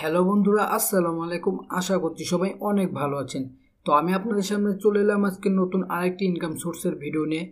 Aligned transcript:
Hello 0.00 0.20
বন্ধুরা, 0.28 0.62
আসসালামু 0.76 1.20
আলাইকুম। 1.26 1.54
আশা 1.78 1.96
করছি 2.02 2.22
সবাই 2.32 2.50
অনেক 2.70 2.88
ভালো 3.00 3.16
আছেন। 3.24 3.42
তো 3.86 3.90
আমি 4.00 4.10
আপনাদের 4.18 4.46
সামনে 4.50 4.72
চলে 4.84 5.00
এলাম 5.04 5.20
আজকে 5.30 5.48
নতুন 5.60 5.80
আরেকটি 5.96 6.22
ইনকাম 6.30 6.52
সোর্সের 6.62 6.94
ভিডিও 7.02 7.24
নিয়ে। 7.32 7.44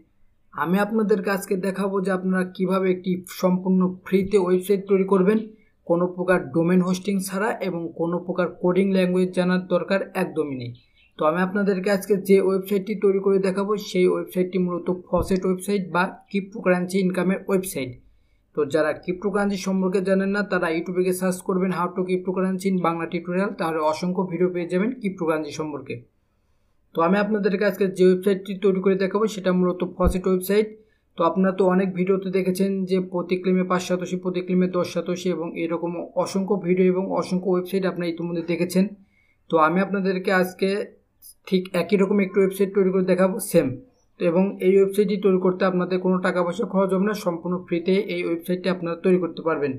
আমি 0.54 0.76
আপনাদেরকে 0.86 1.30
আজকে 1.36 1.54
দেখাবো 1.66 1.96
যে 2.06 2.10
আপনারা 2.18 2.42
কীভাবে 2.56 2.86
একটি 2.94 3.12
সম্পূর্ণ 3.40 3.80
ফ্রিতে 4.06 4.38
ওয়েবসাইট 4.44 4.82
তৈরি 4.90 5.06
করবেন। 5.12 5.38
কোনো 5.86 6.04
প্রকার 6.16 6.38
ডোমেন 6.54 6.80
হোস্টিং 6.88 7.14
ছাড়া 7.28 7.48
এবং 7.68 7.82
কোনো 8.00 8.16
প্রকার 8.26 8.46
কোডিং 8.62 8.86
ল্যাঙ্গুয়েজ 8.96 9.30
জানার 9.38 9.62
দরকার 9.74 10.00
একদমই 10.22 10.56
নেই। 10.62 10.72
তো 11.18 11.22
আমি 11.30 11.40
আপনাদেরকে 11.46 11.88
আজকে 11.96 12.14
যে 12.28 12.36
ওয়েবসাইটটি 12.46 12.94
তৈরি 13.04 13.20
করে 13.26 13.38
দেখাবো, 13.46 13.72
সেই 13.90 14.06
ওয়েবসাইটটি 14.12 14.58
মূলত 14.64 14.88
ফসেট 15.08 15.42
ওয়েবসাইট 15.46 15.82
বা 15.94 16.02
ক্রিপ্টোকারেন্সি 16.28 16.96
ইনকামের 17.06 17.40
ওয়েবসাইট 17.48 17.90
তো 18.56 18.60
যারা 18.74 18.90
ক্রিপ্টোকারেন্সি 19.02 19.58
সম্পর্কে 19.66 20.00
জানেন 20.08 20.30
না, 20.36 20.40
তারা 20.52 20.66
ইউটিউবে 20.74 21.02
গিয়ে 21.06 21.18
সার্চ 21.20 21.38
করবেন 21.48 21.70
how 21.78 21.88
to 21.96 22.00
cryptocurrency 22.08 22.66
in 22.72 22.76
Bangla 22.86 23.06
tutorial 23.12 23.50
তাহলে 23.60 23.78
অসংখ্য 23.90 24.22
ভিডিও 24.30 24.48
পেয়ে 24.54 24.68
যাবেন 24.72 24.90
ক্রিপ্টোকারেন্সি 25.00 25.52
সম্পর্কে। 25.60 25.94
তো 26.94 26.98
আমি 27.06 27.16
আপনাদেরকে 27.24 27.64
আজকে 27.70 27.84
যে 27.98 28.04
ওয়েবসাইটটি 28.08 28.52
তৈরি 28.64 28.80
করে 28.84 28.96
দেখাবো, 29.04 29.24
সেটা 29.34 29.50
মূলত 29.58 29.80
ফসিট 29.96 30.24
ওয়েবসাইট 30.28 30.68
তো 31.18 31.20
আপনারা 31.28 31.52
তো 31.58 31.62
অনেক 31.74 31.88
ভিডিওতে 31.98 32.28
দেখেছেন 32.38 32.70
যে 32.90 32.98
প্রতি 33.12 33.34
ক্লিমে 33.40 33.64
পাঁচ 33.70 33.82
শতাংশী 33.88 34.16
প্রতি 34.24 34.40
ক্লিমে 34.46 34.66
দশ 34.76 34.86
শতাংশী 34.94 35.28
এবং 35.36 35.46
এরকম 35.64 35.92
অসংখ্য 36.24 36.54
ভিডিও 36.66 36.86
এবং 36.92 37.04
অসংখ্য 37.20 37.48
ওয়েবসাইট 37.52 37.82
আপনারা 37.90 38.08
ইতিমধ্যে 38.12 38.44
দেখেছেন। 38.52 38.84
তো 39.50 39.54
আমি 39.66 39.78
আপনাদেরকে 39.86 40.30
আজকে 40.42 40.68
ঠিক 41.48 41.62
একই 41.82 41.96
রকম 42.02 42.16
একটি 42.24 42.36
ওয়েবসাইট 42.40 42.70
তৈরি 42.76 42.90
করে 42.94 43.04
দেখাবো 43.12 43.36
সেম 43.50 43.66
এবং 44.20 44.44
এই 44.66 44.74
ওয়েবসাইটটি 44.78 45.16
তৈরি 45.24 45.38
করতে 45.46 45.62
আপনাদের 45.70 45.98
কোনো 46.04 46.16
টাকা 46.26 46.40
পয়সা 46.46 46.64
খরচ 46.72 46.90
হবে 46.94 47.06
না, 47.10 47.14
সম্পূর্ণ 47.24 47.54
ফ্রিতে 47.66 47.94
এই 48.14 48.22
ওয়েবসাইটটি 48.26 48.68
আপনারা 48.74 48.96
তৈরি 49.04 49.18
করতে 49.24 49.40
পারবেন। 49.48 49.72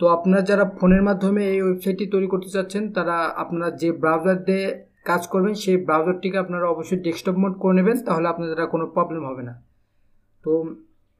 তো 0.00 0.04
আপনারা 0.16 0.40
যারা 0.50 0.64
ফোনের 0.78 1.02
মাধ্যমে 1.08 1.42
এই 1.54 1.60
ওয়েবসাইটটি 1.64 2.04
তৈরি 2.14 2.28
করতে 2.32 2.48
চাচ্ছেন, 2.54 2.82
তারা 2.96 3.16
আপনারা 3.42 3.68
যে 3.82 3.88
ব্রাউজার 4.02 4.38
দিয়ে 4.48 4.66
কাজ 5.08 5.22
করবেন, 5.32 5.54
সেই 5.62 5.76
ব্রাউজারটিকে 5.86 6.38
আপনারা 6.44 6.66
অবশ্যই 6.74 7.00
ডেস্কটপ 7.06 7.36
মোড 7.42 7.54
করে 7.62 7.74
নেবেন, 7.78 7.96
তাহলে 8.06 8.26
আপনাদের 8.32 8.56
কোনো 8.74 8.84
প্রবলেম 8.94 9.22
হবে 9.30 9.42
না। 9.48 9.54
তো 10.44 10.52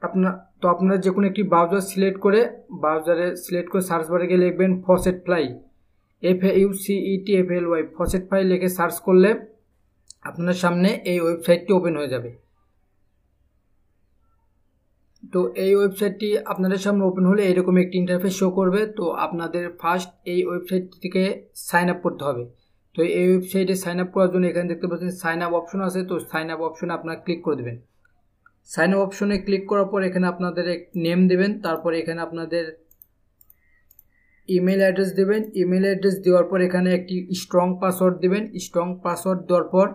আপনার 0.03 0.33
তো 0.61 0.67
আপনারা 0.75 0.97
যে 1.05 1.11
কোনো 1.15 1.27
একটি 1.31 1.43
ব্রাউজার 1.53 1.83
সিলেক্ট 1.91 2.19
করে 2.27 2.41
ব্রাউজারে 2.83 3.27
সিলেক্ট 3.45 3.69
করে 3.73 3.83
সার্চ 3.91 4.07
বারে 4.13 4.25
গিয়ে 4.31 4.43
লিখবেন 4.45 4.71
faucet 4.87 5.17
fly 5.27 5.45
F 6.23 6.41
U 6.61 6.69
C 6.83 6.95
F 7.41 7.49
L 7.57 7.67
Y 7.71 7.83
faucet 7.97 8.23
fly 8.29 8.43
লিখে 8.51 8.69
সার্চ 8.79 8.97
করলে 9.07 9.31
আপনার 10.25 10.57
সামনে 10.63 10.89
এই 11.13 11.19
ওয়েবসাইটটি 11.25 11.71
ওপেন 11.79 11.95
হয়ে 12.01 12.13
যাবে। 12.15 12.31
তো 15.33 15.41
এই 15.65 15.73
ওয়েবসাইটটি 15.79 16.29
আপনাদের 16.53 16.81
সামনে 16.87 17.03
ওপেন 17.11 17.25
হলে 17.31 17.43
এরকম 17.53 17.75
একটি 17.83 17.97
ইন্টারফেস 18.03 18.35
শো 18.41 18.49
করবে। 18.59 18.81
তো 18.99 19.05
আপনাদের 19.27 19.65
ফার্স্ট 19.81 20.11
এই 20.33 20.41
ওয়েবসাইট 20.49 20.85
থেকে 21.03 21.23
সাইন 21.69 21.87
আপ 21.93 21.99
করতে 22.07 22.23
হবে। 22.29 22.45
তো 22.95 23.01
এই 23.21 23.27
ওয়েবসাইটে 23.31 23.75
সাইন 23.85 23.99
আপ 24.03 24.09
করার 24.15 24.31
জন্য 24.33 24.45
এখানে 24.51 24.67
দেখতে 24.73 24.87
পাচ্ছেন 24.91 25.13
সাইন 25.23 25.39
আপ 25.47 25.53
অপশন 25.61 25.81
আছে। 25.89 26.01
তো 26.11 26.15
সাইন 26.31 26.47
আপ 26.55 26.61
অপশনে 26.69 26.93
আপনারা 26.99 27.17
ক্লিক 27.25 27.41
করে 27.47 27.57
দেবেন। 27.61 27.77
সাইন 28.71 28.91
আপ 28.95 29.01
অপশনে 29.07 29.37
ক্লিক 29.47 29.65
করার 29.71 29.89
পর 29.93 30.01
এখানে 30.09 30.27
আপনাদের 30.33 30.65
এক 30.77 30.83
নেম 31.05 31.21
দেবেন। 31.31 31.51
তারপর 31.65 31.91
এখানে 32.01 32.21
আপনাদের 32.27 32.65
ইমেল 34.49 34.81
অ্যাড্রেস 34.85 35.11
দেবেন। 35.21 35.41
ইমেল 35.63 35.85
অ্যাড্রেস 35.89 36.17
দেওয়ার 36.25 36.47
পর 36.51 36.59
এখানে 36.69 36.89
একটি 36.99 37.17
স্ট্রং 37.43 37.67
পাসওয়ার্ড 37.83 38.17
দেবেন। 38.25 38.43
স্ট্রং 38.67 38.87
পাসওয়ার্ড 39.05 39.41
দেওয়ার 39.49 39.67
পর 39.75 39.87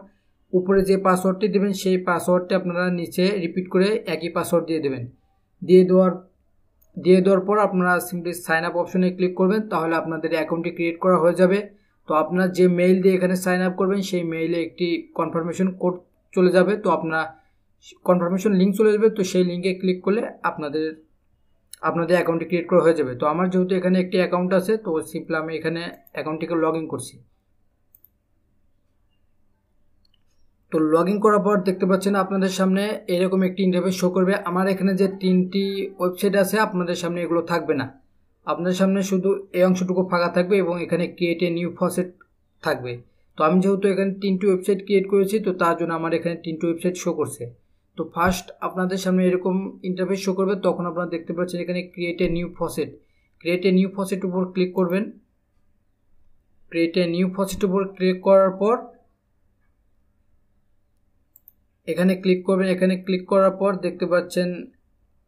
উপরে 0.54 0.80
যে 0.90 0.96
পাসওয়ার্ডটি 1.08 1.48
দেবেন, 1.56 1.74
সেই 1.82 1.98
পাসওয়ার্ডটি 2.10 2.54
আপনারা 2.60 2.84
নিচে 3.00 3.24
রিপিট 3.44 3.66
করে 3.74 3.88
একই 4.14 4.30
পাসওয়ার্ড 4.38 4.66
দিয়ে 4.70 4.82
দেবেন। 4.86 5.04
দিয়ে 5.62 5.84
দেওয়ার 5.90 6.12
দিয়ে 6.98 7.20
দেওয়ার 7.26 7.42
পর 7.48 7.56
আপনারা 7.68 7.94
সিম্পলি 8.08 8.34
সাইন 8.48 8.64
আপ 8.70 8.76
অপশনে 8.82 9.08
ক্লিক 9.18 9.34
করবেন, 9.40 9.62
তাহলে 9.72 9.94
আপনাদের 10.02 10.32
অ্যাকাউন্টটি 10.38 10.72
ক্রিয়েট 10.78 10.98
করা 11.04 11.18
হয়ে 11.24 11.36
যাবে। 11.42 11.60
তো 12.08 12.12
আপনার 12.24 12.48
যে 12.58 12.66
মেইল 12.80 12.96
দিয়ে 13.04 13.16
এখানে 13.18 13.36
সাইন 13.46 13.62
আপ 13.68 13.74
করবেন, 13.80 14.00
সেই 14.10 14.24
মেইলে 14.34 14.58
একটি 14.68 14.88
কনফার্মেশন 15.20 15.68
কোড 15.82 15.96
চলে 16.34 16.50
যাবে। 16.58 16.74
তো 16.84 16.88
আপনার 16.98 17.24
কনফার্মেশন 18.10 18.52
লিঙ্ক 18.60 18.72
চলে 18.80 18.92
যাবে, 18.96 19.08
তো 19.18 19.22
সেই 19.32 19.44
লিঙ্কে 19.50 19.72
ক্লিক 19.82 20.00
করলে 20.06 20.22
আপনাদের 20.50 20.86
আপনাদের 21.90 22.16
অ্যাকাউন্টটি 22.18 22.48
ক্রিয়েট 22.50 22.68
করা 22.72 22.82
হয়ে 22.86 22.98
যাবে। 23.00 23.14
তো 23.22 23.26
আমার 23.34 23.46
যেহেতু 23.52 23.74
এখানে 23.80 23.98
একটি 24.04 24.18
অ্যাকাউন্ট 24.22 24.52
আছে, 24.60 24.74
তো 24.86 24.90
সিম্পলি 25.12 25.36
আমি 25.44 25.52
এখানে 25.60 25.82
অ্যাকাউন্টটিকে 26.16 26.56
লগ 26.64 26.74
ইন 26.82 26.86
করছি। 26.94 27.16
তো 30.72 30.78
লগ 30.94 31.08
ইন 31.12 31.18
করার 31.26 31.42
পর 31.48 31.56
দেখতে 31.68 31.86
পাচ্ছেন 31.90 32.14
আপনাদের 32.24 32.52
সামনে 32.60 32.84
এরকম 33.16 33.40
একটি 33.48 33.62
ইন্টারফেস 33.68 33.96
শো 34.02 34.08
করবে। 34.16 34.34
আমার 34.50 34.66
এখানে 34.74 34.92
যে 35.02 35.08
তিনটি 35.24 35.64
ওয়েবসাইট 36.00 36.34
আছে, 36.44 36.56
আপনাদের 36.68 36.98
সামনে 37.02 37.20
এগুলো 37.26 37.42
থাকবে 37.52 37.74
না। 37.82 37.86
আপনাদের 38.48 38.76
সামনে 38.82 39.00
শুধু 39.12 39.30
এই 39.58 39.64
অংশটুকু 39.70 40.02
ফাঁকা 40.12 40.30
থাকবে 40.38 40.56
এবং 40.64 40.76
এখানে 40.86 41.06
ক্রিয়েট 41.18 41.42
এ 41.48 41.50
নিউ 41.58 41.70
ফসেট 41.80 42.10
থাকবে। 42.64 42.92
তো 43.38 43.40
আমি 43.48 43.58
যেহেতু 43.64 43.86
এখানে 43.94 44.12
তিনটি 44.24 44.46
ওয়েবসাইট 44.50 44.80
ক্রিয়েট 44.88 45.06
করেছি, 45.14 45.36
তো 45.46 45.52
তার 45.62 45.74
জন্য 45.80 45.92
আমার 46.00 46.12
এখানে 46.20 46.36
তিনটি 46.46 46.64
ওয়েবসাইট 46.68 46.96
শো 47.04 47.12
করছে। 47.20 47.44
তো 47.98 48.02
ফার্স্ট 48.16 48.46
আপনাদের 48.68 49.00
সামনে 49.04 49.22
এরকম 49.30 49.56
ইন্টারফেস 49.90 50.20
শো 50.26 50.32
করবে, 50.40 50.56
তখন 50.68 50.84
আপনারা 50.92 51.08
দেখতে 51.16 51.32
পাচ্ছেন 51.38 51.60
এখানে 51.66 51.82
create 51.94 52.20
a 52.26 52.28
new 52.38 52.48
faucet 52.60 52.90
create 53.42 53.64
a 53.70 53.72
new 53.78 53.90
faucet 53.96 54.22
উপর 54.28 54.42
ক্লিক 54.54 54.72
করবেন। 54.80 55.04
ক্রিয়েট 56.72 56.96
এ 57.02 57.04
নিউ 57.16 57.28
ফসেট 57.36 57.62
উপর 57.68 57.82
ক্লিক 57.96 58.18
করার 58.28 58.52
পর 58.62 58.76
এখানে 61.88 62.14
ক্লিক 62.24 62.40
করবেন। 62.48 62.68
এখানে 62.76 62.94
ক্লিক 63.06 63.24
করার 63.32 63.54
পর 63.62 63.72
দেখতে 63.86 64.06
পাচ্ছেন 64.14 64.50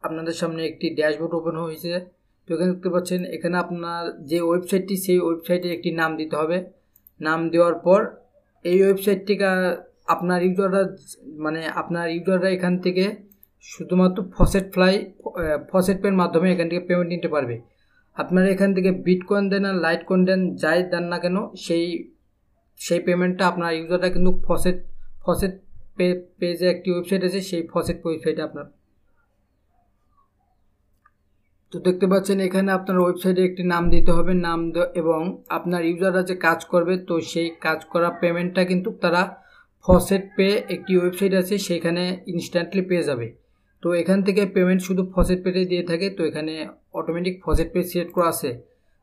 আপনাদের 0.04 0.36
সামনে 0.42 0.62
একটি 0.70 0.88
ড্যাশবোর্ড 0.98 1.34
ওপেন 1.40 1.56
হয়েছে। 1.64 1.94
তো 2.46 2.50
এখানে 2.56 2.70
দেখতে 2.74 2.90
পাচ্ছেন, 2.96 3.22
এখানে 3.36 3.56
আপনার 3.64 4.04
যে 4.32 4.40
ওয়েবসাইটটি 4.48 4.96
সেই 5.06 5.20
ওয়েবসাইটের 5.26 5.72
একটি 5.78 5.90
নাম 6.02 6.12
দিতে 6.22 6.36
হবে। 6.42 6.58
নাম 7.22 7.40
দেওয়ার 7.54 7.76
পর 7.86 8.00
এই 8.66 8.78
ওয়েবসাইটটিকে 8.84 9.50
আপনার 10.14 10.40
ইউজাররা 10.48 10.84
মানে 11.46 11.62
আপনার 11.82 12.06
ইউজাররা 12.16 12.50
এখান 12.58 12.74
থেকে 12.86 13.06
শুধুমাত্র 13.66 14.20
ফসেট 14.36 14.66
ফ্লাই 14.76 14.94
ফসেট 15.72 15.98
পের 16.04 16.16
মাধ্যমে 16.22 16.48
এখান 16.56 16.68
থেকে 16.72 16.82
পেমেন্ট 16.88 17.10
নিতে 17.16 17.30
পারবে। 17.36 17.56
আপনারা 18.18 18.48
এখান 18.56 18.70
থেকে 18.78 18.90
বিট 19.06 19.22
কয়েন 19.30 19.46
দেন 19.52 19.64
আর 19.70 19.76
লাইট 19.86 20.02
কয়েন 20.10 20.22
দেন, 20.30 20.42
যাই 20.64 20.80
দেন 20.92 21.06
না 21.12 21.18
কেন, 21.24 21.38
সেই 21.66 21.86
সেই 22.80 23.00
পেমেন্টটা 23.08 23.44
আপনার 23.52 23.72
ইউজাররা 23.80 24.10
কিন্তু 24.16 24.32
ফসেট 24.48 24.78
ফসেট 25.24 25.54
পেজে 26.40 26.66
একটি 26.74 26.88
ওয়েবসাইট 26.94 27.22
আছে, 27.28 27.40
সেই 27.50 27.64
ফসেট 27.72 27.98
ওয়েবসাইটে 28.06 28.42
আপনার। 28.48 28.68
তো 31.72 31.78
দেখতে 31.88 32.06
পাচ্ছেন 32.12 32.38
এখানে 32.48 32.70
আপনার 32.78 32.98
ওয়েবসাইটে 33.04 33.42
একটি 33.50 33.64
নাম 33.74 33.84
দিতে 33.94 34.12
হবে, 34.18 34.34
নাম 34.48 34.60
এবং 35.02 35.22
আপনার 35.58 35.82
ইউজাররা 35.90 36.22
যে 36.30 36.36
কাজ 36.48 36.60
করবে, 36.74 36.94
তো 37.10 37.16
সেই 37.32 37.50
কাজ 37.66 37.80
করা 37.94 38.10
পেমেন্টটা 38.22 38.62
কিন্তু 38.72 38.90
তারা 39.04 39.22
ফসেট 39.86 40.24
পে 40.38 40.48
একটি 40.76 40.94
ওয়েবসাইট 41.00 41.34
আছে 41.42 41.56
সেখানে 41.68 42.04
ইনস্ট্যান্টলি 42.34 42.84
পেয়ে 42.90 43.08
যাবে। 43.10 43.28
তো 43.84 43.88
এখান 44.02 44.20
থেকে 44.28 44.42
পেমেন্ট 44.56 44.82
শুধু 44.88 45.04
ফসেট 45.14 45.40
পেতে 45.46 45.62
দিয়ে 45.72 45.84
থাকে, 45.90 46.08
তো 46.18 46.22
এখানে 46.30 46.54
অটোমেটিক 47.00 47.36
ফসেট 47.46 47.70
পে 47.74 47.80
সিলেক্ট 47.90 48.14
করা 48.18 48.30
আছে। 48.34 48.50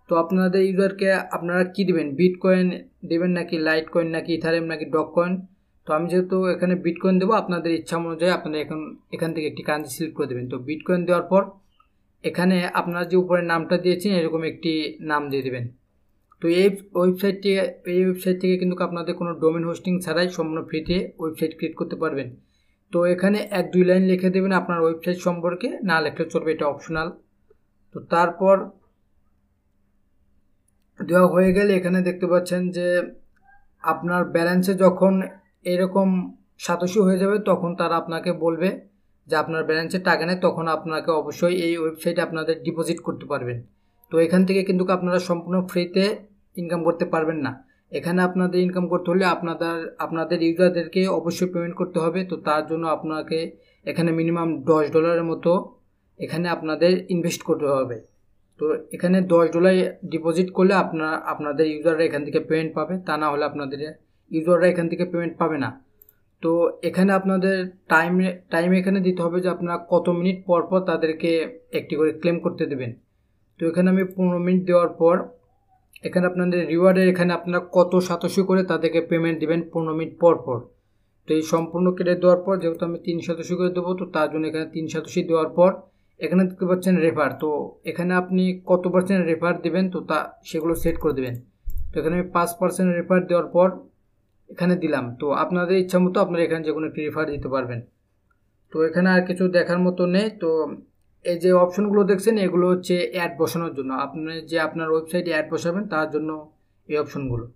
তো 0.08 0.12
আপনাদের 0.22 0.62
ইউজারকে 0.68 1.08
আপনারা 1.36 1.62
কি 1.74 1.82
দেবেন 1.88 2.08
বিট 2.18 2.34
কয়েন 2.44 2.66
দেবেন 3.10 3.30
নাকি 3.38 3.56
লাইট 3.66 3.86
কয়েন 3.94 4.08
নাকি 4.16 4.30
ইথারেম 4.38 4.64
নাকি 4.72 4.86
ডক 4.94 5.08
কয়েন 5.16 5.34
তো 5.86 5.90
আমি 5.96 6.06
যেহেতু 6.12 6.36
এখানে 6.54 6.74
বিটকয়েন 6.84 7.16
দেবো, 7.20 7.32
আপনাদের 7.42 7.70
ইচ্ছা 7.78 7.96
অনুযায়ী 8.02 8.32
আপনারা 8.38 8.58
এখন 8.64 8.80
এখান 9.16 9.30
থেকে 9.34 9.46
একটি 9.50 9.62
কারেন্সি 9.68 9.92
সিলেক্ট 9.96 10.14
করে 10.18 10.28
দেবেন। 10.30 10.46
তো 10.52 10.56
বিটকয়েন 10.68 11.02
দেওয়ার 11.08 11.26
পর 11.32 11.42
এখানে 12.24 12.56
আপনারা 12.80 13.02
যে 13.10 13.16
উপরে 13.24 13.40
নামটা 13.52 13.76
দিয়েছেন, 13.84 14.10
এরকম 14.20 14.42
একটি 14.50 14.72
নাম 15.10 15.22
দিয়ে 15.32 15.44
দেবেন। 15.48 15.64
তো 16.42 16.46
এই 16.62 16.68
ওয়েবসাইটটি 16.98 17.50
এই 17.92 18.00
ওয়েবসাইট 18.06 18.36
থেকে 18.42 18.54
কিন্তু 18.60 18.74
আপনাদের 18.88 19.14
কোনো 19.20 19.32
ডোমেন 19.42 19.64
হোস্টিং 19.68 19.92
ছাড়াই 20.04 20.26
সম্পূর্ণ 20.36 20.60
ফ্রিতে 20.68 20.96
ওয়েবসাইট 21.20 21.52
ক্রিয়েট 21.58 21.74
করতে 21.80 21.96
পারবেন। 22.02 22.28
তো 22.92 22.98
এখানে 23.14 23.38
এক 23.58 23.66
দুই 23.74 23.84
লাইন 23.88 24.04
লিখে 24.10 24.28
দেবেন 24.36 24.52
আপনার 24.60 24.78
ওয়েবসাইট 24.84 25.18
সম্পর্কে, 25.26 25.68
না 25.90 25.96
লেখলে 26.04 26.24
চলবে, 26.32 26.50
এটা 26.56 26.66
অপশনাল 26.72 27.08
তো 27.94 27.98
তারপর 28.12 28.56
দেওয়া 31.00 31.28
হয়ে 31.34 31.50
গেলে 31.56 31.72
এখানে 31.78 31.98
দেখতে 32.08 32.26
পাচ্ছেন 32.32 32.62
যে, 32.76 32.86
আপনার 33.84 34.22
ব্যালেন্সে 34.34 34.74
যখন 34.84 35.14
এরকম 35.72 36.08
সাতাশি 36.66 36.98
হয়ে 37.06 37.18
যাবে, 37.22 37.36
তখন 37.50 37.70
তারা 37.80 37.94
আপনাকে 38.02 38.30
বলবে 38.44 38.68
যে 39.28 39.34
আপনার 39.42 39.62
ব্যালেন্সে 39.68 39.98
টাকা 40.08 40.24
নেই, 40.28 40.38
তখন 40.46 40.64
আপনাকে 40.76 41.10
অবশ্যই 41.20 41.54
এই 41.66 41.74
ওয়েবসাইটে 41.82 42.20
আপনাদের 42.28 42.56
ডিপোজিট 42.66 42.98
করতে 43.06 43.24
পারবেন। 43.32 43.58
তো 44.12 44.14
এখান 44.26 44.42
থেকে 44.48 44.60
কিন্তু 44.68 44.82
আপনারা 44.98 45.18
সম্পূর্ণ 45.28 45.56
ফ্রিতে 45.70 46.04
ইনকাম 46.56 46.80
করতে 46.88 47.04
পারবেন 47.14 47.38
না। 47.46 47.52
এখানে 47.92 48.20
আপনাদের 48.28 48.58
ইনকাম 48.66 48.84
করতে 48.92 49.08
হলে 49.12 49.24
আপনাদের 49.34 49.76
আপনাদের 50.04 50.38
ইউজারদেরকে 50.48 51.02
অবশ্যই 51.18 51.48
পেমেন্ট 51.52 51.76
করতে 51.80 51.98
হবে। 52.04 52.20
তো 52.30 52.34
তার 52.48 52.62
জন্য 52.70 52.84
আপনাকে 52.96 53.38
এখানে 53.86 54.10
মিনিমাম 54.18 54.48
দশ 54.70 54.84
ডলারের 54.94 55.24
মতো 55.30 55.52
এখানে 56.20 56.46
আপনাদের 56.56 56.92
ইনভেস্ট 57.14 57.42
করতে 57.48 57.68
হবে। 57.76 57.96
তো 58.60 58.64
এখানে 58.96 59.18
দশ 59.34 59.46
ডলার 59.54 59.74
ডিপোজিট 60.12 60.48
করলে 60.56 60.74
আপনার, 60.84 61.12
আপনাদের 61.32 61.64
ইউজাররা 61.74 62.02
এখান 62.08 62.22
থেকে 62.26 62.40
পেমেন্ট 62.48 62.72
পাবে। 62.78 62.94
তা 63.06 63.14
না 63.22 63.26
হলে 63.32 63.44
আপনাদের 63.50 63.78
ইউজাররা 64.30 64.66
এখান 64.72 64.86
থেকে 64.90 65.04
পেমেন্ট 65.10 65.34
পাবে 65.40 65.58
না। 65.64 65.68
তো 66.42 66.50
এখানে 66.88 67.10
আপনাদের 67.18 67.56
টাইম 67.92 68.12
টাইম 68.52 68.70
এখানে 68.80 68.98
দিতে 69.06 69.20
হবে 69.26 69.38
যে 69.44 69.48
আপনারা 69.54 69.76
কত 69.92 70.06
মিনিট 70.18 70.38
পর 70.48 70.60
পর 70.70 70.80
তাদেরকে 70.90 71.30
একটি 71.78 71.94
করে 71.98 72.10
ক্লেম 72.20 72.36
করতে 72.44 72.64
দেবেন। 72.72 72.90
তো 73.60 73.62
এখানে 73.70 73.88
আমি 73.92 74.04
পনেরো 74.14 74.38
মিনিট 74.46 74.62
দেওয়ার 74.70 74.90
পর 75.00 75.16
এখানে 76.04 76.24
আপনাদের 76.30 76.60
রিওয়ার্ডের 76.72 77.08
এখানে 77.12 77.30
আপনারা 77.38 77.60
কত 77.76 77.92
সাতাশি 78.08 78.42
করে 78.48 78.62
তাদেরকে 78.70 79.00
পেমেন্ট 79.10 79.36
দিবেন 79.42 79.60
পনেরো 79.72 79.92
মিনিট 79.98 80.14
পর 80.22 80.34
পর। 80.46 80.58
তো 81.28 81.30
এই 81.38 81.44
সম্পূর্ণ 81.52 81.86
কেটে 81.96 82.14
দেওয়ার 82.22 82.40
পর 82.46 82.54
যেহেতু 82.62 82.84
আমি 82.88 82.98
তিন 83.06 83.16
শতাংশ 83.26 83.50
করে 83.60 83.70
দেবো, 83.76 83.90
তো 84.00 84.04
তার 84.14 84.26
জন্য 84.32 84.44
এখানে 84.50 84.66
তিন 84.74 84.84
শতাংশ 84.92 85.16
দেওয়ার 85.30 85.50
পর 85.58 85.70
এখানে 86.20 86.42
দেখতে 86.48 86.64
পাচ্ছেন 86.70 86.94
রেফার 87.04 87.30
তো 87.42 87.48
এখানে 87.90 88.12
আপনি 88.22 88.42
কত 88.70 88.84
পার্সেন্ট 88.94 89.22
রেফার 89.30 89.54
দেবেন, 89.64 89.84
তো 89.94 89.98
তা 90.10 90.18
সেগুলো 90.50 90.74
সেট 90.82 90.96
করে 91.02 91.14
দেবেন। 91.18 91.34
তো 91.90 91.94
এখানে 92.00 92.14
আমি 92.18 92.26
পাঁচ 92.36 92.50
পার্সেন্ট 92.60 92.88
রেফার 92.98 93.20
দেওয়ার 93.30 93.48
পর 93.54 93.68
এখানে 94.50 94.74
দিলাম। 94.84 95.04
তো 95.20 95.26
আপনাদের 95.42 95.76
ইচ্ছা 95.82 95.98
মতো 96.04 96.16
আপনারা 96.24 96.42
এখানে 96.46 96.62
যে 96.66 96.72
কোনো 96.76 96.84
একটি 96.90 97.00
রেফার 97.06 97.26
দিতে 97.34 97.48
পারবেন। 97.54 97.80
তো 98.72 98.76
এখানে 98.88 99.08
আর 99.14 99.22
কিছু 99.28 99.44
দেখার 99.58 99.80
মতো 99.86 100.02
নেই। 100.16 100.28
তো 100.42 100.50
এই 101.24 101.36
যে 101.42 101.50
অপশনগুলো 101.64 102.02
দেখছেন, 102.10 102.34
এগুলো 102.46 102.66
হচ্ছে 102.72 102.94
অ্যাড 103.14 103.32
বসানোর 103.40 103.72
জন্য। 103.78 103.90
আপনি 104.04 104.20
যে 104.50 104.56
আপনার 104.66 104.88
ওয়েবসাইটে 104.92 105.30
অ্যাড 105.34 105.46
বসাবেন, 105.52 105.84
তার 105.94 106.06
জন্য 106.14 106.30
এই 106.88 106.96
অপশনগুলো। 107.02 107.46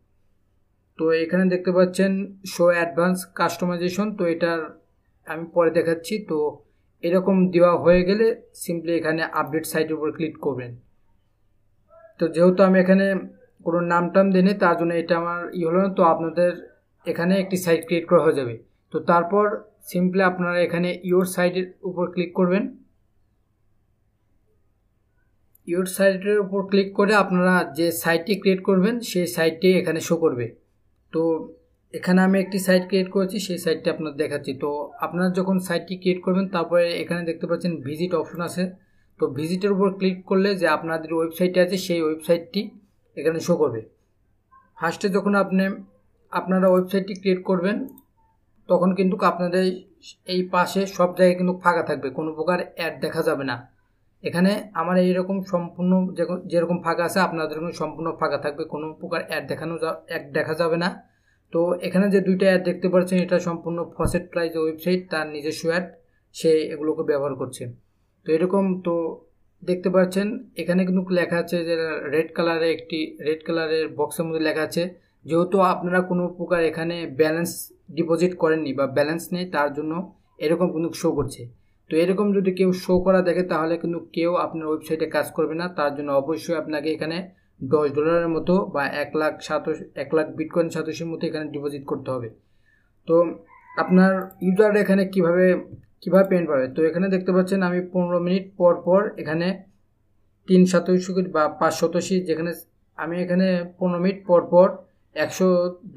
তো 0.98 1.04
এখানে 1.24 1.44
দেখতে 1.52 1.70
পাচ্ছেন 1.76 2.12
শো 2.54 2.64
অ্যাডভান্স 2.76 3.18
কাস্টমাইজেশন 3.38 4.06
তো 4.18 4.22
এটার 4.34 4.60
আমি 5.26 5.44
পরে 5.54 5.70
দেখাচ্ছি। 5.78 6.14
তো 6.30 6.38
এরকম 7.04 7.36
দেওয়া 7.54 7.72
হয়ে 7.84 8.02
গেলে 8.08 8.26
সিম্পলি 8.64 8.92
এখানে 9.00 9.22
আপডেট 9.40 9.64
সাইটের 9.72 9.94
উপর 9.98 10.08
ক্লিক 10.16 10.34
করবেন। 10.46 10.70
তো 12.20 12.24
যেহেতু 12.34 12.60
আমি 12.68 12.76
এখানে 12.84 13.06
কোনো 13.66 13.78
নাম 13.92 14.04
টাম 14.14 14.26
দিই 14.34 14.54
তার 14.62 14.74
জন্য 14.80 14.92
এটা 15.02 15.14
আমার 15.22 15.40
ই 15.58 15.62
হলো 15.68 15.78
না। 15.84 15.90
তো 15.98 16.02
আপনাদের 16.12 16.52
এখানে 17.06 17.34
একটি 17.42 17.56
সাইট 17.64 17.82
ক্রিয়েট 17.88 18.06
করা 18.10 18.22
হয়ে 18.26 18.38
যাবে। 18.40 18.54
তো 18.92 18.96
তারপর 19.10 19.46
সিম্পলি 19.90 20.22
আপনারা 20.30 20.58
এখানে 20.66 20.88
ইওর 21.10 21.26
সাইটের 21.34 21.66
উপর 21.90 22.04
ক্লিক 22.14 22.32
করবেন। 22.40 22.62
ইওর 25.68 25.86
সাইটের 25.96 26.38
উপর 26.46 26.60
ক্লিক 26.70 26.88
করে 26.98 27.12
আপনারা 27.24 27.54
যে 27.78 27.86
সাইটটি 28.02 28.34
ক্রিয়েট 28.42 28.60
করবেন, 28.68 28.94
সেই 29.10 29.26
সাইটটি 29.36 29.68
এখানে 29.80 30.00
শো 30.08 30.14
করবে। 30.24 30.46
তো 31.12 31.22
এখানে 31.94 32.20
আমি 32.26 32.36
একটি 32.44 32.58
সাইট 32.66 32.84
ক্রিয়েট 32.90 33.08
করেছি, 33.14 33.36
সেই 33.46 33.58
সাইটটি 33.64 33.88
আপনার 33.94 34.12
দেখাচ্ছি। 34.22 34.52
তো 34.62 34.70
আপনারা 35.04 35.28
যখন 35.38 35.56
সাইটটি 35.68 35.94
ক্রিয়েট 36.02 36.20
করবেন, 36.26 36.46
তারপরে 36.54 36.84
এখানে 37.02 37.22
দেখতে 37.30 37.46
পাচ্ছেন 37.50 37.72
ভিজিট 37.86 38.12
অপশন 38.20 38.40
আছে। 38.48 38.62
তো 39.20 39.24
ভিজিটের 39.38 39.70
উপর 39.76 39.88
ক্লিক 39.98 40.18
করলে 40.30 40.50
যে 40.60 40.66
আপনাদের 40.76 41.10
ওয়েবসাইটটি 41.16 41.58
আছে, 41.64 41.76
সেই 41.86 42.00
ওয়েবসাইটটি 42.06 42.60
এখানে 43.16 43.38
শো 43.46 43.54
করবে। 43.62 43.80
ফার্স্টে 44.78 45.08
যখন 45.16 45.32
আপনি 45.44 45.64
আপনারা 46.32 46.66
ওয়েবসাইটটি 46.72 47.14
ক্রিয়েট 47.20 47.40
করবেন, 47.50 47.76
তখন 48.68 48.90
কিন্তু 48.98 49.14
আপনাদের 49.30 49.64
এই 50.34 50.40
পাশে 50.54 50.80
সব 50.96 51.08
জায়গায় 51.18 51.36
কিন্তু 51.40 51.54
ফাঁকা 51.62 51.82
থাকবে, 51.88 52.08
কোনো 52.18 52.30
প্রকার 52.38 52.58
অ্যাড 52.78 52.94
দেখা 53.04 53.22
যাবে 53.28 53.44
না। 53.50 53.56
এখানে 54.24 54.52
আমার 54.80 54.96
এইরকম 55.06 55.36
সম্পূর্ণ 55.52 55.92
যেরকম 56.52 56.78
ফাঁকা 56.84 57.02
আছে, 57.08 57.18
আপনাদের 57.26 57.58
সম্পূর্ণ 57.80 58.08
ফাঁকা 58.20 58.38
থাকবে, 58.44 58.62
কোনো 58.74 58.86
প্রকার 59.00 59.20
অ্যাড 59.28 59.44
দেখানো 59.50 59.74
অ্যাড 60.10 60.24
দেখা 60.36 60.54
যাবে 60.60 60.76
না। 60.84 60.88
তো 61.52 61.60
এখানে 61.86 62.06
যে 62.14 62.20
দুইটা 62.28 62.46
অ্যাড 62.50 62.62
দেখতে 62.68 62.86
পাচ্ছেন, 62.92 63.18
এটা 63.26 63.36
সম্পূর্ণ 63.48 63.78
ফসেট 63.96 64.24
প্রাইজ 64.32 64.52
ওয়েবসাইট 64.62 65.00
তার 65.12 65.26
নিজস্ব 65.34 65.62
অ্যাড 65.72 65.86
সে 66.34 66.50
এগুলোকে 66.74 67.02
ব্যবহার 67.10 67.34
করছে। 67.40 67.62
তো 68.26 68.28
এরকম 68.36 68.64
তো 68.86 68.94
দেখতে 69.62 69.88
পাচ্ছেন, 69.94 70.26
এখানে 70.62 70.80
কিন্তু 70.88 71.02
লেখা 71.20 71.36
আছে 71.44 71.56
যে 71.68 71.74
রেড 72.14 72.28
কালারে 72.36 72.68
একটি 72.76 72.98
রেড 73.26 73.40
কালারের 73.46 73.86
বক্সের 73.98 74.24
মধ্যে 74.26 74.42
লেখা 74.48 74.62
আছে 74.68 74.82
যেহেতু 75.26 75.56
আপনারা 75.72 76.00
কোনো 76.10 76.24
প্রকার 76.38 76.60
এখানে 76.70 76.96
ব্যালেন্স 77.20 77.52
ডিপোজিট 77.96 78.32
করেননি 78.42 78.72
বা 78.78 78.86
ব্যালেন্স 78.96 79.24
নেই, 79.34 79.44
তার 79.56 79.68
জন্য 79.76 79.92
এরকম 80.38 80.68
কিন্তু 80.74 80.90
শো 81.02 81.08
করছে। 81.18 81.42
তো 81.90 81.92
এরকম 82.02 82.26
যদি 82.36 82.50
কেউ 82.58 82.70
শো 82.84 82.94
করা 83.06 83.20
দেখে, 83.28 83.44
তাহলে 83.52 83.74
কিন্তু 83.82 83.98
কেউ 84.16 84.30
আপনার 84.44 84.66
ওয়েবসাইটে 84.70 85.06
কাজ 85.16 85.26
করবে 85.36 85.54
না। 85.60 85.66
তার 85.78 85.90
জন্য 85.96 86.10
অবশ্যই 86.20 86.56
আপনাকে 86.62 86.88
এখানে 86.96 87.16
দশ 87.60 87.86
ডলারের 87.96 88.30
মতো 88.36 88.54
বা 88.74 88.82
এক 89.02 89.10
লাখ 89.20 89.32
সাতাশ, 89.48 89.78
এক 90.02 90.10
লাখ 90.16 90.26
বিটকয়েন 90.38 90.68
সাতাশের 90.74 91.08
মতো 91.12 91.22
এখানে 91.30 91.46
ডিপোজিট 91.54 91.84
করতে 91.90 92.08
হবে। 92.14 92.28
তো 93.08 93.16
আপনার 93.76 94.12
ইউজার 94.46 94.72
এখানে 94.84 95.02
কীভাবে, 95.14 95.46
কীভাবে 96.02 96.24
পেমেন্ট 96.30 96.48
পাবে? 96.52 96.66
তো 96.76 96.80
এখানে 96.88 97.06
দেখতে 97.14 97.30
পাচ্ছেন 97.36 97.60
আমি 97.68 97.80
পনেরো 97.92 98.18
মিনিট 98.26 98.44
পর 98.60 98.74
পর 98.86 99.00
এখানে 99.22 99.46
তিন 100.48 100.62
শতাংশ 100.72 101.04
বা 101.36 101.42
পাঁচ 101.60 101.74
শতাংশি 101.80 102.16
যেখানে 102.28 102.50
আমি 102.98 103.16
এখানে 103.24 103.46
পনেরো 103.78 103.98
মিনিট 104.04 104.18
পর 104.28 104.40
পর 104.52 104.68
একশো 105.16 105.46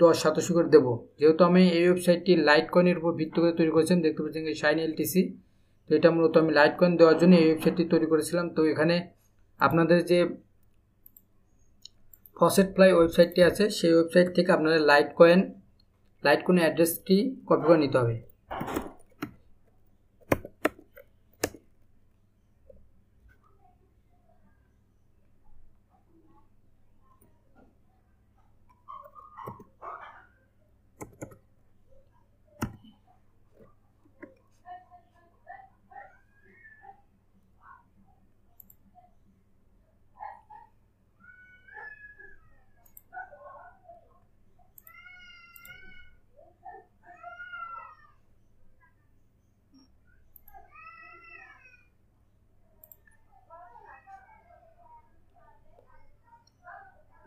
দশ 0.04 0.15
সাতাশি 0.24 0.51
করে 0.57 0.69
দেবো। 0.75 0.92
যেহেতু 1.19 1.42
আমি 1.50 1.63
এই 1.77 1.86
ওয়েবসাইটটি 1.88 2.33
লাইট 2.50 2.68
কয়েনের 2.74 2.98
উপর 3.01 3.12
ভিত্তি 3.19 3.38
করে 3.44 3.54
তৈরি 3.60 3.71
করেছেন, 3.75 3.98
দেখতে 4.06 4.19
পাচ্ছেন 4.24 4.44
শাইন 4.62 4.77
এলটিসি 4.86 5.21
তো 5.89 5.92
এটা 5.98 6.10
মূলত 6.15 6.33
আমি 6.42 6.51
লাইট 6.60 6.74
কয়েন 6.80 6.94
দেওয়ার 7.00 7.18
জন্য 7.21 7.33
এই 7.42 7.45
ওয়েবসাইটটি 7.50 7.83
তৈরি 7.94 8.07
করেছিলাম। 8.12 8.45
তো 8.56 8.62
এখানে 8.74 8.95
আপনাদের 9.60 10.00
যে 10.12 10.19
ফসেট 12.38 12.68
ফ্লাই 12.75 12.89
ওয়েবসাইটটি 12.98 13.42
আছে, 13.50 13.63
সেই 13.77 13.92
ওয়েবসাইট 13.95 14.27
থেকে 14.36 14.50
আপনাদের 14.57 14.81
লাইট 14.92 15.10
কয়েন 15.19 15.39
লাইট 16.24 16.42
কয়েন 16.45 16.60
অ্যাড্রেসটি 16.63 17.18
কপি 17.48 17.63
করে 17.68 17.80
নিতে 17.83 17.98
হবে। 18.01 18.15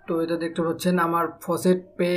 তো 0.07 0.13
এটা 0.25 0.37
দেখতে 0.45 0.61
পাচ্ছেন 0.67 0.95
আমার 1.07 1.25
ফসেট 1.45 1.81
পে 1.99 2.11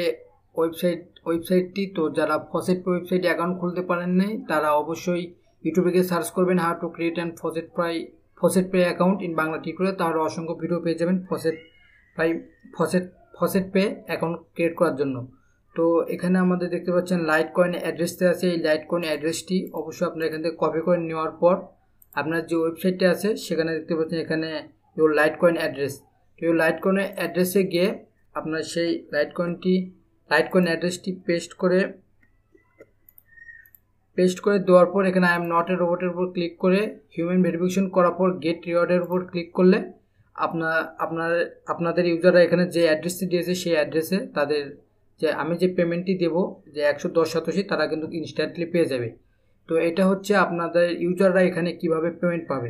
ওয়েবসাইট, 0.58 1.02
ওয়েবসাইটটি 1.28 1.84
তো 1.98 2.04
যারা 2.18 2.36
ফসেট 2.52 2.78
পে 2.84 2.90
ওয়েবসাইট 2.94 3.24
অ্যাকাউন্ট 3.30 3.56
খুলতে 3.62 3.82
পারেন 3.90 4.12
নাই, 4.22 4.32
তারা 4.52 4.70
অবশ্যই 4.82 5.24
ইউটিউবে 5.64 5.92
গিয়ে 5.96 6.08
সার্চ 6.12 6.28
করবেন 6.38 6.58
how 6.64 6.74
to 6.82 6.88
create 6.96 7.16
and 7.20 7.34
faucet 7.42 7.68
pry 7.78 7.94
faucet 8.40 8.66
pay 8.74 8.80
account 8.90 9.18
in 9.28 9.34
Bangla 9.40 9.58
tutorial 9.64 9.96
তাহলে 10.02 10.20
অসংখ্য 10.28 10.56
ভিডিও 10.62 10.80
পেয়ে 10.86 10.98
যাবেন 11.02 11.18
faucet 11.30 11.56
pry 12.16 12.30
faucet 12.76 13.06
faucet 13.38 13.66
pay 13.74 13.84
account 14.10 14.38
create 14.56 14.74
করার 14.80 14.96
জন্য। 15.02 15.16
তো 15.76 15.84
এখানে 16.16 16.38
আমাদের 16.46 16.68
দেখতে 16.76 16.92
পাচ্ছেন 16.96 17.20
লাইট 17.32 17.50
কয়েন 17.58 17.74
অ্যাড্রেসটা 17.84 18.26
আছে, 18.34 18.46
এই 18.54 18.60
লাইট 18.68 18.84
কয়েন 18.90 19.04
অ্যাড্রেসটি 19.10 19.58
অবশ্যই 19.80 20.06
আপনারা 20.10 20.26
এখান 20.30 20.40
থেকে 20.44 20.56
কপি 20.64 20.82
করে 20.86 21.00
নেওয়ার 21.10 21.32
পর 21.42 21.56
আপনার 22.16 22.42
যে 22.50 22.56
ওয়েবসাইটটি 22.62 23.06
আছে, 23.14 23.30
সেখানে 23.46 23.70
দেখতে 23.78 23.94
পাচ্ছেন 23.98 24.20
এখানে 24.26 24.48
ইউর 24.98 25.12
লাইট 25.20 25.36
কয়েন 25.42 25.56
অ্যাড্রেস 25.62 25.94
কেউ 26.40 26.52
লাইট 26.62 26.78
কয়েনের 26.84 27.08
অ্যাড্রেসে 27.18 27.62
গিয়ে 27.74 27.90
আপনার 28.36 28.62
সেই 28.74 28.90
লাইট 29.14 29.32
কয়েনটি 29.38 29.74
লাইট 30.32 30.48
কয়েন 30.52 30.66
অ্যাড্রেসটি 30.70 31.12
পেস্ট 31.28 31.52
করে 31.62 31.80
পেস্ট 34.18 34.38
করে 34.46 34.58
দেওয়ার 34.68 34.88
পর 34.94 35.02
এখানে 35.10 35.26
আই 35.32 35.36
এম 35.40 35.46
নট 35.54 35.68
এ 35.74 35.76
রোবটের 35.76 36.10
উপর 36.14 36.26
ক্লিক 36.36 36.54
করে 36.64 36.80
হিউম্যান 37.16 37.40
ভেরিফিকেশন 37.46 37.86
করার 37.96 38.14
পর 38.20 38.28
গেট 38.44 38.60
রিওয়ার্ডের 38.68 39.02
উপর 39.08 39.20
ক্লিক 39.32 39.50
করলে 39.58 39.78
আপনার 40.36 40.78
আপনার, 41.06 41.32
আপনাদের 41.68 42.04
ইউজাররা 42.12 42.42
এখানে 42.48 42.64
যে 42.76 42.82
অ্যাড্রেসটি 42.90 43.26
দিয়েছে 43.32 43.54
সেই 43.62 43.76
অ্যাড্রেসে 43.78 44.20
তাদের 44.38 44.64
যে 45.22 45.28
আমি 45.42 45.54
যে 45.62 45.68
পেমেন্টটি 45.78 46.14
দেব, 46.24 46.36
যে 46.76 46.82
একশো 46.92 47.08
দশ 47.18 47.28
শতাংশই 47.34 47.66
তারা 47.72 47.86
কিন্তু 47.92 48.08
ইনস্ট্যান্টলি 48.20 48.66
পেয়ে 48.74 48.88
যাবে। 48.92 49.10
তো 49.70 49.74
এটা 49.90 50.04
হচ্ছে 50.10 50.32
আপনাদের 50.46 50.88
ইউজাররা 51.04 51.42
এখানে 51.50 51.70
কীভাবে 51.82 52.10
পেমেন্ট 52.20 52.46
পাবে। 52.52 52.70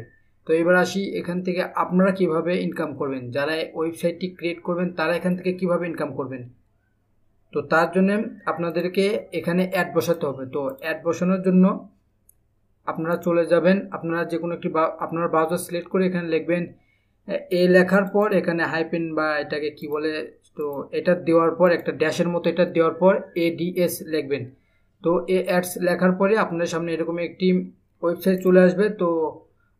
তো 0.50 0.53
এবার 0.62 0.75
আসি 0.86 1.01
এখান 1.22 1.38
থেকে 1.46 1.62
আপনারা 1.84 2.12
কীভাবে 2.20 2.53
ইনকাম 2.68 2.89
করবেন? 3.00 3.24
যারা 3.36 3.53
ওয়েবসাইটটি 3.77 4.27
ক্রিয়েট 4.38 4.60
করবেন, 4.68 4.88
তারা 5.00 5.13
এখান 5.20 5.34
থেকে 5.39 5.51
কীভাবে 5.60 5.84
ইনকাম 5.91 6.10
করবেন? 6.20 6.41
তো 7.53 7.60
তার 7.72 7.88
জন্য 7.96 8.10
আপনাদেরকে 8.51 9.06
এখানে 9.39 9.63
অ্যাড 9.74 9.89
বসাতে 9.96 10.24
হবে। 10.29 10.44
তো 10.56 10.62
অ্যাড 10.84 11.00
বসানোর 11.08 11.41
জন্য 11.48 11.65
আপনারা 12.88 13.15
চলে 13.25 13.44
যাবেন। 13.53 13.77
আপনারা 13.98 14.22
যে 14.32 14.38
কোনো 14.41 14.53
একটি 14.58 14.70
আপনার 15.06 15.25
ব্রাউজার 15.34 15.62
সিলেক্ট 15.65 15.89
করে 15.94 16.03
এখানে 16.10 16.27
লিখবেন, 16.36 16.63
এ 17.60 17.62
লেখার 17.75 18.06
পর 18.15 18.27
এখানে 18.39 18.62
হাইপেন 18.72 19.06
বা 19.18 19.27
এটাকে 19.44 19.70
কি 19.77 19.86
বলে? 19.94 20.12
তো 20.58 20.65
এটা 21.00 21.13
দেওয়ার 21.27 21.51
পর, 21.60 21.68
একটা 21.77 21.91
ড্যাশের 22.01 22.29
মতো 22.34 22.46
এটা 22.53 22.65
দেওয়ার 22.75 22.96
পর 23.01 23.13
এ 23.41 23.44
এডিএস 23.50 23.94
লিখবেন। 24.13 24.44
তো 25.03 25.12
এ 25.36 25.38
অ্যাডস 25.50 25.72
লেখার 25.88 26.13
পরে 26.20 26.34
আপনার 26.46 26.68
সামনে 26.74 26.89
এরকম 26.96 27.18
একটি 27.27 27.48
ওয়েবসাইট 28.03 28.38
চলে 28.46 28.60
আসবে। 28.68 28.88
তো 29.01 29.10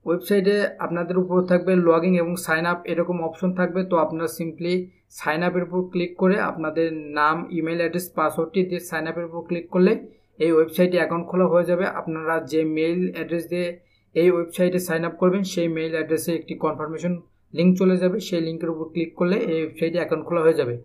ওয়েবসাইটে 0.09 0.55
আপনাদের 0.85 1.17
উপর 1.23 1.37
থাকবে 1.51 1.73
লগইন 1.87 2.13
এবং 2.23 2.33
সাইন 2.45 2.65
আপ 2.71 2.79
এরকম 2.91 3.17
অপশন 3.27 3.49
থাকবে। 3.59 3.81
তো 3.91 3.95
আপনারা 4.05 4.29
সিম্পলি 4.37 4.73
সাইন 5.19 5.41
আপের 5.47 5.63
উপর 5.67 5.79
ক্লিক 5.93 6.11
করে 6.21 6.35
আপনাদের 6.49 6.87
নাম 7.19 7.37
ইমেল 7.59 7.79
অ্যাড্রেস 7.83 8.07
পাসওয়ার্ডটি 8.17 8.61
দিয়ে 8.69 8.81
সাইন 8.89 9.05
আপের 9.09 9.25
উপর 9.29 9.41
ক্লিক 9.49 9.65
করলে 9.73 9.93
এই 10.39 10.51
ওয়েবসাইটে 10.55 10.97
অ্যাকাউন্ট 11.01 11.25
খোলা 11.29 11.45
হয়ে 11.53 11.65
যাবে। 11.71 11.85
আপনারা 11.99 12.35
যে 12.51 12.61
মেইল 12.77 12.99
অ্যাড্রেস 13.15 13.45
দিয়ে 13.51 13.67
এই 14.15 14.29
ওয়েবসাইটে 14.35 14.79
সাইন 14.87 15.01
আপ 15.07 15.15
করবেন, 15.21 15.43
সেই 15.53 15.67
মেইল 15.77 15.91
অ্যাড্রেসে 15.97 16.31
একটি 16.39 16.53
কনফার্মেশন 16.63 17.13
লিঙ্ক 17.53 17.71
চলে 17.81 17.95
যাবে। 18.03 18.17
সেই 18.27 18.41
লিঙ্কের 18.47 18.69
উপর 18.73 18.85
ক্লিক 18.93 19.11
করলে 19.19 19.37
এই 19.53 19.59
ওয়েবসাইটে 19.61 19.97
অ্যাকাউন্ট 20.01 20.23
খোলা 20.27 20.41
হয়ে 20.45 20.57
যাবে। 20.59 20.75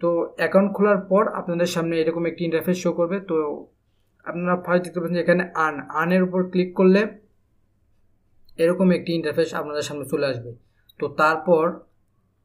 তো 0.00 0.08
অ্যাকাউন্ট 0.40 0.70
খোলার 0.76 1.00
পর 1.10 1.22
আপনাদের 1.40 1.68
সামনে 1.74 1.94
এরকম 2.02 2.22
একটি 2.30 2.42
ইন্টারফেস 2.48 2.78
শো 2.84 2.90
করবে। 2.98 3.16
তো 3.30 3.36
আপনারা 4.24 4.54
ফার্স্ট 4.64 4.82
দেখতে 4.84 4.98
পাচ্ছেন 5.00 5.20
এখানে 5.24 5.42
আন 5.66 5.74
আনের 6.02 6.22
উপর 6.28 6.40
ক্লিক 6.52 6.70
করলে 6.80 7.00
এরকম 8.58 8.88
একটি 8.92 9.10
ইন্টারফেস 9.12 9.50
আপনাদের 9.54 9.82
সামনে 9.82 10.04
চলে 10.04 10.26
আসবে। 10.26 10.50
তো 11.00 11.06
তারপর 11.20 11.64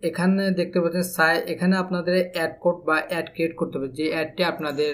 এখানে 0.04 0.44
দেখতে 0.60 0.78
পাচ্ছেন 0.82 1.06
সাই, 1.18 1.36
এখানে 1.54 1.76
আপনাদের 1.78 2.16
অ্যাড 2.36 2.54
কোড 2.64 2.78
বা 2.88 2.96
অ্যাড 3.12 3.28
ক্রিয়েট 3.34 3.54
করতে 3.60 3.76
হবে। 3.78 3.90
যে 3.98 4.06
অ্যাডটি 4.14 4.42
আপনাদের 4.44 4.94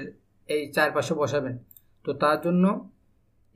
এই 0.49 0.61
চারপাশে 0.75 1.13
বসাবেন। 1.13 1.53
তো 2.05 2.11
তার 2.13 2.37
জন্য 2.45 2.65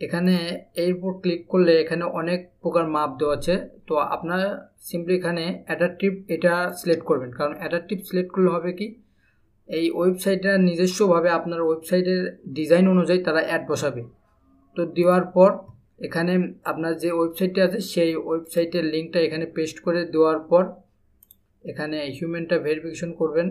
এখানে 0.01 0.35
এই 0.83 0.91
উপর 0.93 1.11
ক্লিক 1.21 1.41
করলে 1.47 1.73
এখানে 1.83 2.03
অনেক 2.19 2.39
প্রকার 2.61 2.85
মাপ 2.95 3.11
দেওয়া 3.19 3.35
আছে। 3.39 3.55
তো 3.87 3.93
আপনারা 4.15 4.47
সিম্পলি 4.89 5.13
এখানে 5.17 5.43
অ্যাডাপটিভ 5.67 6.11
এটা 6.35 6.53
সিলেক্ট 6.79 7.03
করবেন। 7.05 7.31
কারণ 7.37 7.53
অ্যাডাপটিভ 7.61 7.97
সিলেক্ট 8.09 8.31
করলে 8.35 8.49
হবে 8.49 8.71
কি? 8.79 8.87
এই 9.69 9.85
ওয়েবসাইটটা 9.91 10.51
নিজস্বভাবে 10.57 11.29
আপনার 11.29 11.61
ওয়েবসাইটের 11.67 12.21
ডিজাইন 12.47 12.85
অনুযায়ী 12.87 13.19
তারা 13.23 13.41
অ্যাড 13.47 13.63
বসাবে। 13.71 14.01
তো 14.77 14.85
দেওয়ার 14.97 15.23
পর 15.35 15.49
এখানে 15.99 16.33
আপনার 16.71 16.93
যে 17.03 17.09
ওয়েবসাইটটা 17.17 17.61
আছে, 17.67 17.79
সেই 17.93 18.11
ওয়েবসাইটের 18.27 18.85
লিঙ্কটা 18.93 19.19
এখানে 19.27 19.45
পেস্ট 19.55 19.77
করে 19.85 20.01
দেওয়ার 20.13 20.39
পর 20.49 20.63
এখানে 21.63 21.97
হিউম্যানটা 22.15 22.55
ভেরিফিকেশন 22.65 23.11
করবেন। 23.19 23.47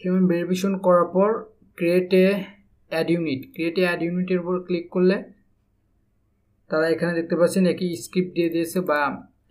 হিউম্যান 0.00 0.26
ভেরিফিকেশন 0.32 0.74
করার 0.86 1.08
পর 1.16 1.30
create 1.78 2.10
a 2.24 2.26
ad 2.92 3.08
unit 3.14 3.40
create 3.54 3.76
a 3.82 3.84
ad 3.88 4.00
ইউনিটের 4.06 4.38
উপর 4.42 4.56
ক্লিক 4.68 4.86
করলে 4.94 5.16
তারা 6.70 6.86
এখানে 6.94 7.12
দেখতে 7.18 7.34
পাচ্ছেন 7.40 7.64
একই 7.72 7.88
স্ক্রিপ্ট 8.04 8.30
দিয়ে 8.36 8.50
দিয়েছে 8.54 8.78
বা 8.90 9.00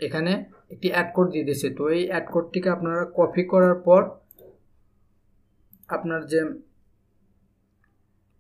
এখানে 0.08 0.32
একটি 0.74 0.88
অ্যাড 0.94 1.10
কোড 1.16 1.27
দিয়ে 1.34 1.46
দিয়েছে। 1.48 1.68
তো 1.77 1.84
এই 1.98 2.04
অ্যাড 2.12 2.25
কোডটিকে 2.34 2.70
আপনারা 2.75 3.04
কপি 3.18 3.44
করার 3.51 3.75
পর 3.88 4.01
আপনার 5.89 6.22
যে 6.32 6.39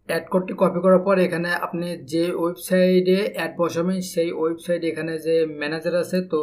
অ্যাড 0.09 0.25
কোডটি 0.31 0.53
কপি 0.61 0.79
করার 0.85 1.01
পর 1.07 1.15
এখানে 1.27 1.49
আপনি 1.65 1.87
যে 2.13 2.23
ওয়েবসাইটে 2.41 3.19
অ্যাড 3.35 3.51
বসাবেন, 3.61 3.99
সেই 4.13 4.29
ওয়েবসাইট 4.39 4.81
এখানে 4.91 5.13
যে 5.25 5.35
ম্যানেজার 5.59 5.95
আছে, 6.03 6.17
তো 6.31 6.39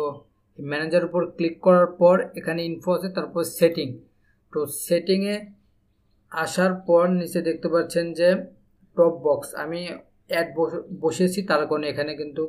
ম্যানেজার 0.58 1.04
উপর 1.08 1.22
ক্লিক 1.36 1.56
করার 1.66 1.88
পর 2.00 2.16
এখানে 2.38 2.60
ইনফো 2.70 2.90
আছে, 2.96 3.08
তারপর 3.16 3.42
সেটিং 3.58 3.88
তো 4.52 4.58
সেটিংয়ে 4.86 5.36
আসার 6.32 6.72
পর 6.88 7.04
নিচে 7.20 7.40
দেখতে 7.48 7.68
পাচ্ছেন 7.74 8.06
যে 8.18 8.28
টপ 8.96 9.14
বক্স 9.26 9.48
আমি 9.62 9.80
অ্যাড 10.30 10.48
বসিয়েছি, 11.04 11.40
তার 11.50 11.62
কারণে 11.68 11.86
এখানে 11.92 12.12
কিন্তু, 12.20 12.42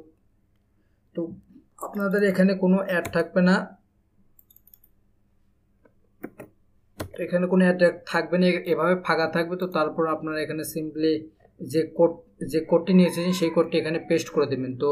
তো 1.16 1.22
আপনাদের 1.86 2.22
এখানে 2.32 2.52
কোনো 2.64 2.78
অ্যাড 2.90 3.06
থাকবে 3.16 3.42
না। 3.50 3.56
এখানে 7.24 7.46
কোনো 7.52 7.64
অ্যাড 7.68 7.82
থাকবে 8.12 8.36
না 8.42 8.46
এভাবে 8.74 8.96
ফাঁকা 9.06 9.28
থাকবে, 9.36 9.56
তো 9.62 9.68
তারপর 9.78 10.04
আপনারা 10.16 10.38
এখানে 10.46 10.64
সিম্পলি 10.74 11.14
যে 11.60 11.82
কোড 11.98 12.12
যে 12.52 12.60
কোডটি 12.70 12.92
নিয়ে 12.98 13.10
এসেছেন, 13.12 13.34
সেই 13.42 13.52
কোডটি 13.56 13.76
এখানে 13.82 14.00
পেস্ট 14.10 14.28
করে 14.36 14.48
দেবেন। 14.54 14.74
তো 14.84 14.92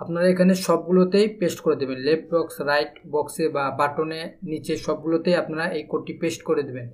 আপনারা 0.00 0.26
এখানে 0.34 0.52
সবগুলোতেই 0.66 1.26
পেস্ট 1.40 1.58
করে 1.64 1.76
দেবেন। 1.80 1.98
লেফট 2.08 2.26
বক্স 2.34 2.56
রাইট 2.70 2.92
বক্সে 3.14 3.44
বা 3.56 3.64
বাটনে 3.80 4.20
নিচে 4.50 4.72
সবগুলোতেই 4.86 5.36
আপনারা 5.42 5.64
এই 5.76 5.84
কোডটি 5.90 6.12
পেস্ট 6.22 6.40
করে 6.48 6.62
দেবেন। 6.68 6.86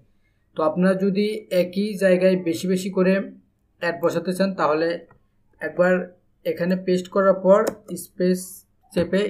তো 0.57 0.61
আপনারা 0.69 0.93
যদি 1.05 1.27
একই 1.63 1.89
জায়গায় 2.03 2.37
বেশি 2.49 2.67
বেশি 2.73 2.89
করে 2.97 3.15
অ্যাড 3.83 3.97
বসাতে 4.03 4.33
চান, 4.39 4.51
তাহলে 4.61 4.89
একবার 5.61 5.95
এখানে 6.47 6.75
পেস্ট 6.87 7.07
করার 7.15 7.37
পর 7.45 7.61
স্পেস 8.05 8.41
চেপে 8.93 9.21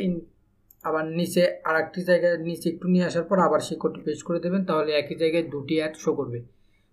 আবার 0.88 1.04
নিচে 1.18 1.42
আর 1.68 1.76
একটি 1.84 2.00
জায়গায়, 2.10 2.36
নিচে 2.48 2.66
একটু 2.74 2.86
নিয়ে 2.92 3.04
আসার 3.10 3.24
পর 3.30 3.36
আবার 3.46 3.60
সেই 3.66 3.78
কোডটি 3.82 4.00
পেস্ট 4.06 4.22
করে 4.28 4.40
দেবেন, 4.44 4.62
তাহলে 4.68 4.90
একই 5.00 5.16
জায়গায় 5.22 5.44
দুটি 5.54 5.74
অ্যাড 5.80 5.94
শো 6.04 6.10
করবে। 6.18 6.38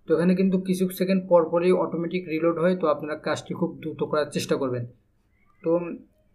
তো 0.07 0.09
এখানে 0.15 0.33
কিন্তু 0.39 0.57
কিছু 0.67 0.83
সেকেন্ড 0.99 1.21
পর 1.29 1.41
পরই 1.51 1.73
অটোমেটিক 1.83 2.23
রিলোড 2.33 2.57
হয়, 2.63 2.75
তো 2.81 2.85
আপনারা 2.93 3.15
কাজটি 3.27 3.51
খুব 3.59 3.69
দ্রুত 3.81 4.01
করার 4.11 4.27
চেষ্টা 4.35 4.55
করবেন। 4.61 4.83
তো 5.63 5.71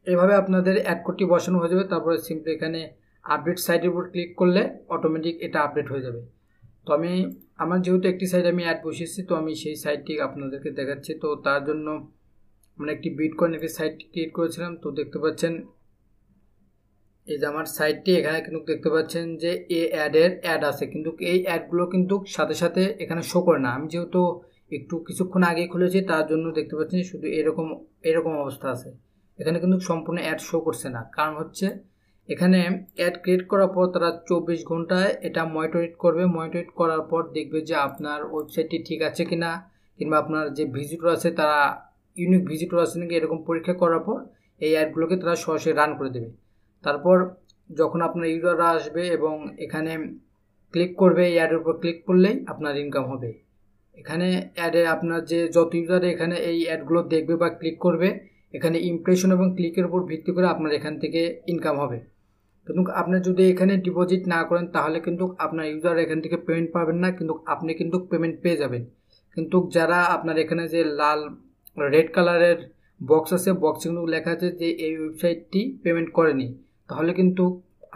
এভাবে 0.06 0.34
আপনাদের 0.42 0.74
অ্যাড 0.86 1.00
কোডটি 1.06 1.24
বসানো 1.32 1.56
হয়ে 1.60 1.70
যাবে, 1.72 1.84
তারপরে 1.92 2.16
সিম্পলি 2.28 2.50
এখানে 2.56 2.80
আপডেট 3.24 3.58
সাইটের 3.66 3.90
উপর 3.92 4.04
ক্লিক 4.12 4.30
করলে 4.40 4.62
অটোমেটিক 4.94 5.34
এটা 5.46 5.58
আপডেট 5.66 5.86
হয়ে 5.92 6.04
যাবে। 6.06 6.20
তো 6.84 6.88
আমি, 6.98 7.12
আমার 7.62 7.78
যেহেতু 7.84 8.06
একটি 8.12 8.26
সাইট 8.32 8.46
আমি 8.52 8.62
অ্যাড 8.66 8.78
বসিয়েছি, 8.86 9.20
তো 9.28 9.32
আমি 9.40 9.52
সেই 9.62 9.76
সাইটটি 9.84 10.12
আপনাদেরকে 10.26 10.70
দেখাচ্ছি। 10.78 11.12
তো 11.22 11.28
তার 11.46 11.60
জন্য 11.68 11.86
মানে 12.78 12.90
একটি 12.96 13.08
বিট 13.18 13.32
কয়েন 13.38 13.52
একটি 13.58 13.70
সাইট 13.78 13.94
ক্রিয়েট 14.12 14.32
করেছিলাম, 14.38 14.72
তো 14.82 14.88
দেখতে 14.98 15.18
পাচ্ছেন 15.24 15.52
এই 17.28 17.36
যে 17.40 17.46
আমার 17.52 17.66
সাইটটি, 17.76 18.10
এখানে 18.20 18.38
কিন্তু 18.46 18.60
দেখতে 18.70 18.88
পাচ্ছেন 18.94 19.24
যে 19.42 19.50
এ 19.78 19.82
অ্যাডের 19.94 20.30
অ্যাড 20.44 20.62
আছে, 20.70 20.84
কিন্তু 20.92 21.10
এই 21.30 21.38
অ্যাডগুলো 21.46 21.84
কিন্তু 21.94 22.14
সাথে 22.36 22.54
সাথে 22.62 22.82
এখানে 23.04 23.22
শো 23.30 23.38
করে 23.46 23.60
না। 23.66 23.70
আমি 23.76 23.86
যেহেতু 23.94 24.20
একটু 24.76 24.94
কিছুক্ষণ 25.06 25.42
আগে 25.50 25.62
খুলেছি, 25.72 25.98
তার 26.10 26.24
জন্য 26.30 26.46
দেখতে 26.58 26.74
পাচ্ছেন 26.78 27.00
শুধু 27.10 27.26
এরকম 27.40 27.66
এরকম 28.10 28.32
অবস্থা 28.44 28.66
আছে। 28.74 28.88
এখানে 29.38 29.58
কিন্তু 29.62 29.78
সম্পূর্ণ 29.88 30.18
অ্যাড 30.24 30.40
শো 30.48 30.56
করছে 30.66 30.88
না। 30.96 31.00
কারণ 31.16 31.34
হচ্ছে, 31.40 31.66
এখানে 32.28 32.58
অ্যাড 32.98 33.14
ক্রিয়েট 33.22 33.42
করার 33.52 33.70
পর 33.76 33.84
তারা 33.94 34.10
চব্বিশ 34.28 34.60
ঘন্টায় 34.70 35.10
এটা 35.28 35.42
মনিটরিট 35.54 35.94
করবে। 36.04 36.24
মনিটরিট 36.36 36.70
করার 36.80 37.02
পর 37.10 37.22
দেখবে 37.36 37.58
যে 37.68 37.74
আপনার 37.86 38.20
ওয়েবসাইটটি 38.32 38.78
ঠিক 38.88 39.00
আছে 39.08 39.22
কি 39.30 39.36
না 39.44 39.50
কিংবা 39.98 40.16
আপনার 40.22 40.44
যে 40.58 40.64
ভিজিটর 40.76 41.08
আছে, 41.16 41.28
তারা 41.40 41.58
ইউনিক 42.16 42.42
ভিজিটর 42.50 42.78
আছে 42.84 42.96
নাকি, 43.00 43.14
এরকম 43.20 43.38
পরীক্ষা 43.48 43.74
করার 43.82 44.02
পর 44.08 44.18
এই 44.60 44.72
অ্যাডগুলোকে 44.76 45.16
তারা 45.22 45.34
সরাসরি 45.44 45.72
রান 45.80 45.90
করে 45.98 46.10
দেবে। 46.16 46.28
তারপর 46.84 47.16
যখন 47.70 48.00
আপনার 48.08 48.26
ইউজাররা 48.32 48.66
আসবে 48.76 49.02
এবং 49.16 49.34
এখানে 49.64 49.92
ক্লিক 50.74 50.92
করবে 51.02 51.24
অ্যাডের 51.36 51.58
উপর 51.62 51.74
ক্লিক 51.82 51.98
করলেই 52.08 52.36
আপনার 52.52 52.74
ইনকাম 52.84 53.04
হবে। 53.12 53.30
এখানে 53.96 54.28
অ্যাডে 54.56 54.82
আপনার 54.94 55.20
যে 55.30 55.40
যত 55.56 55.70
ইউজার 55.78 56.02
এখানে 56.14 56.36
এই 56.50 56.58
অ্যাডগুলো 56.68 57.00
দেখবে 57.14 57.34
বা 57.42 57.48
ক্লিক 57.60 57.76
করবে, 57.86 58.08
এখানে 58.54 58.76
ইমপ্রেশন 58.90 59.30
এবং 59.36 59.46
ক্লিকের 59.56 59.86
উপর 59.88 60.00
ভিত্তি 60.10 60.30
করে 60.36 60.46
আপনার 60.54 60.72
এখান 60.78 60.94
থেকে 61.02 61.20
ইনকাম 61.52 61.76
হবে। 61.82 61.98
কিন্তু 62.66 62.82
আপনি 63.00 63.16
যদি 63.28 63.42
এখানে 63.52 63.72
ডিপোজিট 63.86 64.22
না 64.34 64.40
করেন, 64.48 64.64
তাহলে 64.76 64.98
কিন্তু 65.06 65.24
আপনার 65.44 65.66
ইউজার 65.72 65.96
এখান 66.04 66.18
থেকে 66.24 66.36
পেমেন্ট 66.46 66.70
পাবেন 66.76 66.96
না, 67.04 67.08
কিন্তু 67.18 67.34
আপনি 67.54 67.70
কিন্তু 67.80 67.96
পেমেন্ট 68.10 68.36
পেয়ে 68.44 68.60
যাবেন। 68.62 68.82
কিন্তু 69.36 69.56
যারা 69.76 69.98
আপনার 70.16 70.36
এখানে 70.44 70.64
যে 70.74 70.80
লাল 71.00 71.20
রেড 71.94 72.08
কালারের 72.16 72.58
বক্স 73.00 73.30
আছে 73.38 73.50
বক্সে 73.64 73.86
কিন্তু 73.88 74.04
লেখা 74.14 74.30
আছে 74.36 74.48
যে 74.60 74.68
এই 74.86 74.92
ওয়েবসাইটটি 75.00 75.60
পেমেন্ট 75.84 76.10
করেনি। 76.12 76.46
তাহলে 76.88 77.12
কিন্তু 77.20 77.44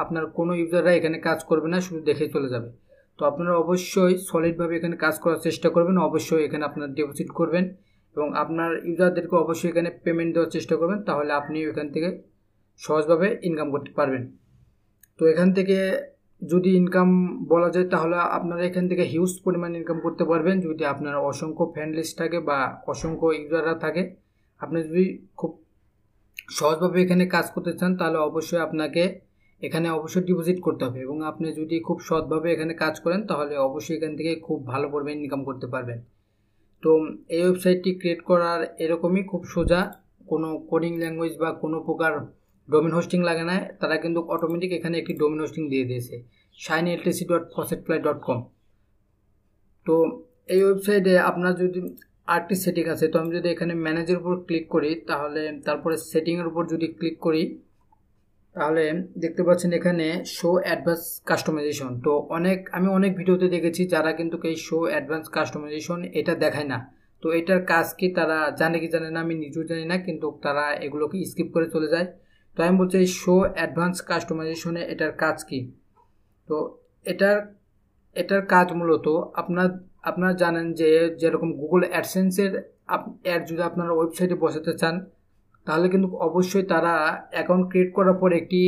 আপনার 0.02 0.25
কোনো 0.38 0.52
ইউজাররা 0.61 0.92
এখানে 0.99 1.18
কাজ 1.28 1.38
করবে 1.50 1.68
না, 1.73 1.78
শুধু 1.87 2.00
দেখে 2.09 2.25
চলে 2.35 2.49
যাবে। 2.54 2.68
তো 3.18 3.23
আপনারা 3.30 3.52
অবশ্যই 3.62 4.14
সলিডভাবে 4.30 4.75
এখানে 4.78 4.97
কাজ 5.04 5.14
করার 5.23 5.40
চেষ্টা 5.47 5.68
করবেন, 5.75 5.97
অবশ্যই 6.09 6.42
এখানে 6.49 6.64
আপনার 6.70 6.88
ডিপোজিট 6.97 7.30
করবেন 7.38 7.64
এবং 8.16 8.28
আপনার 8.42 8.70
ইউজারদেরকে 8.88 9.35
অবশ্যই 9.44 9.68
এখানে 9.73 9.90
পেমেন্ট 10.04 10.30
দেওয়ার 10.35 10.50
চেষ্টা 10.56 10.75
করবেন, 10.80 10.99
তাহলে 11.09 11.30
আপনি 11.40 11.56
এখান 11.73 11.88
থেকে 11.94 12.09
সহজভাবে 12.80 13.28
ইনকাম 13.49 13.68
করতে 13.75 13.90
পারবেন। 13.99 14.23
তো 15.18 15.23
এখান 15.32 15.49
থেকে 15.59 15.78
যদি 16.42 16.70
ইনকাম 16.80 17.09
বলা 17.52 17.68
যায়, 17.75 17.87
তাহলে 17.94 18.16
আপনারা 18.38 18.62
এখান 18.70 18.85
থেকে 18.90 19.04
হিউজ 19.12 19.32
পরিমাণ 19.44 19.70
ইনকাম 19.80 19.99
করতে 20.06 20.25
পারবেন। 20.30 20.56
যদি 20.66 20.82
আপনার 20.92 21.14
অসংখ্য 21.30 21.64
ফ্যান 21.75 21.90
লিস্ট 21.99 22.14
থাকে 22.20 22.38
বা 22.49 22.59
অসংখ্য 22.92 23.26
ইউজাররা 23.40 23.75
থাকে, 23.85 24.02
আপনি 24.61 24.78
যদি 24.88 25.04
খুব 25.38 25.50
সহজভাবে 26.59 26.99
এখানে 27.04 27.25
কাজ 27.35 27.47
করতে 27.54 27.73
চান, 27.80 27.90
তাহলে 28.00 28.19
অবশ্যই 28.28 28.61
আপনাকে 28.66 29.02
এখানে 29.62 29.87
অবশ্যই 29.99 30.25
ডিপোজিট 30.28 30.59
করতে 30.66 30.83
হবে 30.87 30.99
এবং 31.07 31.16
আপনি 31.30 31.47
যদি 31.61 31.76
খুব 31.87 31.99
সৎভাবে 32.09 32.49
এখানে 32.54 32.73
কাজ 32.83 32.95
করেন, 33.04 33.21
তাহলে 33.30 33.54
অবশ্যই 33.69 33.95
এখান 33.99 34.12
থেকে 34.19 34.33
খুব 34.47 34.59
ভালো 34.73 34.87
পরিমাণ 34.92 35.16
ইনকাম 35.23 35.42
করতে 35.49 35.66
পারবেন। 35.75 35.99
তো 36.83 36.90
এই 37.37 37.42
ওয়েবসাইটটি 37.45 37.90
ক্রিয়েট 38.00 38.21
করার 38.30 38.61
এরকমই 38.85 39.23
খুব 39.30 39.42
সোজা 39.54 39.80
কোনো 40.30 40.49
কোডিং 40.71 40.92
ল্যাঙ্গুয়েজ 41.02 41.35
বা 41.42 41.49
কোনো 41.62 41.76
প্রকার 41.88 42.12
ডোমেন 42.69 42.92
হোস্টিং 42.97 43.21
লাগে 43.28 43.45
না, 43.50 43.57
তারা 43.80 43.97
কিন্তু 44.04 44.21
অটোমেটিক 44.35 44.71
এখানে 44.78 44.97
একটি 45.02 45.12
ডোমেন 45.21 45.40
হোস্টিং 45.45 45.62
দিয়ে 45.73 45.85
দিয়েছে। 45.90 46.14
Shine 46.59 46.85
LTC 46.95 47.25
dot 47.30 47.45
faucet 47.54 47.80
fly 47.87 47.99
dot 48.07 48.19
com 48.26 48.38
তো 49.87 49.95
এই 50.54 50.61
ওয়েবসাইটে 50.64 51.12
আপনার 51.30 51.52
যদি 51.62 51.80
আটটি 52.35 52.55
সেটিং 52.65 52.85
আছে। 52.95 53.07
তো 53.13 53.17
আমি 53.23 53.31
যদি 53.39 53.49
এখানে 53.55 53.73
ম্যানেজের 53.85 54.19
উপর 54.23 54.35
ক্লিক 54.47 54.65
করি, 54.75 54.91
তাহলে 55.11 55.43
তারপরে 55.67 55.97
সেটিংয়ের 56.11 56.49
উপর 56.51 56.63
যদি 56.73 56.87
ক্লিক 56.99 57.17
করি, 57.27 57.43
তাহলে 58.57 58.85
দেখতে 59.23 59.43
পাচ্ছেন 59.47 59.71
এখানে 59.79 60.07
শো 60.37 60.51
অ্যাডভান্স 60.67 61.05
কাস্টমাইজেশন 61.31 61.91
তো 62.07 62.13
অনেক, 62.37 62.59
আমি 62.77 62.89
অনেক 62.99 63.13
ভিডিওতে 63.21 63.47
দেখেছি 63.55 63.83
যারা 63.95 64.11
কিন্তু 64.19 64.37
এই 64.51 64.57
শো 64.67 64.79
অ্যাডভান্স 64.93 65.27
কাস্টমাইজেশন 65.37 65.99
এটা 66.21 66.35
দেখায় 66.45 66.69
না। 66.73 66.79
তো 67.23 67.27
এটার 67.41 67.61
কাজ 67.73 67.87
কি 67.99 68.07
তারা 68.19 68.39
জানে 68.61 68.77
কি 68.83 68.89
জানে 68.95 69.09
না, 69.15 69.19
আমি 69.25 69.35
নিজেও 69.45 69.65
জানি 69.71 69.85
না, 69.93 69.97
কিন্তু 70.07 70.27
তারা 70.45 70.65
এগুলোকে 70.87 71.17
স্কিপ 71.31 71.49
করে 71.55 71.67
চলে 71.75 71.89
যায়। 71.95 72.07
তো 72.57 72.59
আমি 72.67 72.75
বলছি 72.81 72.97
এই 73.05 73.09
শো 73.21 73.35
অ্যাডভান্স 73.57 73.97
কাস্টমাইজেশনে 74.11 74.83
এটার 74.93 75.13
কাজ 75.23 75.37
কি? 75.49 75.61
তো 76.49 76.57
এটার 77.07 77.37
এটার 78.17 78.43
কাজ 78.55 78.67
মূলত 78.79 79.07
আপনার 79.41 79.69
আপনারা 80.04 80.33
জানেন 80.42 80.66
যে 80.80 80.88
যেরকম 81.21 81.50
গুগল 81.61 81.83
অ্যাডসেন্সের 81.92 82.52
অ্যাড 83.26 83.42
যদি 83.50 83.62
আপনারা 83.71 83.92
ওয়েবসাইটে 83.95 84.37
বসাতে 84.45 84.73
চান, 84.80 84.95
তাহলে 85.66 85.87
কিন্তু 85.92 86.09
অবশ্যই 86.28 86.64
তারা 86.73 86.95
অ্যাকাউন্ট 87.35 87.64
ক্রিয়েট 87.71 87.90
করার 87.99 88.16
পর 88.21 88.30
একটি 88.40 88.61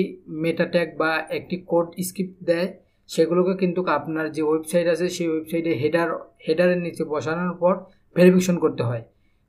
মেটা 0.42 0.66
ট্যাগ 0.74 0.88
বা 1.02 1.10
একটি 1.38 1.56
কোড 1.70 1.86
স্ক্রিপ্ট 2.08 2.36
দেয়। 2.50 2.68
সেগুলোকে 3.10 3.54
কিন্তু 3.62 3.80
আপনার 3.98 4.26
যে 4.36 4.42
ওয়েবসাইট 4.48 4.86
আছে, 4.94 5.06
সেই 5.16 5.28
ওয়েবসাইটে 5.32 5.72
হেডার 5.82 6.08
হেডারের 6.46 6.80
নিচে 6.86 7.02
বসানোর 7.12 7.54
পর 7.62 7.74
ভেরিফিকেশন 8.16 8.56
করতে 8.64 8.82
হয়। 8.88 9.02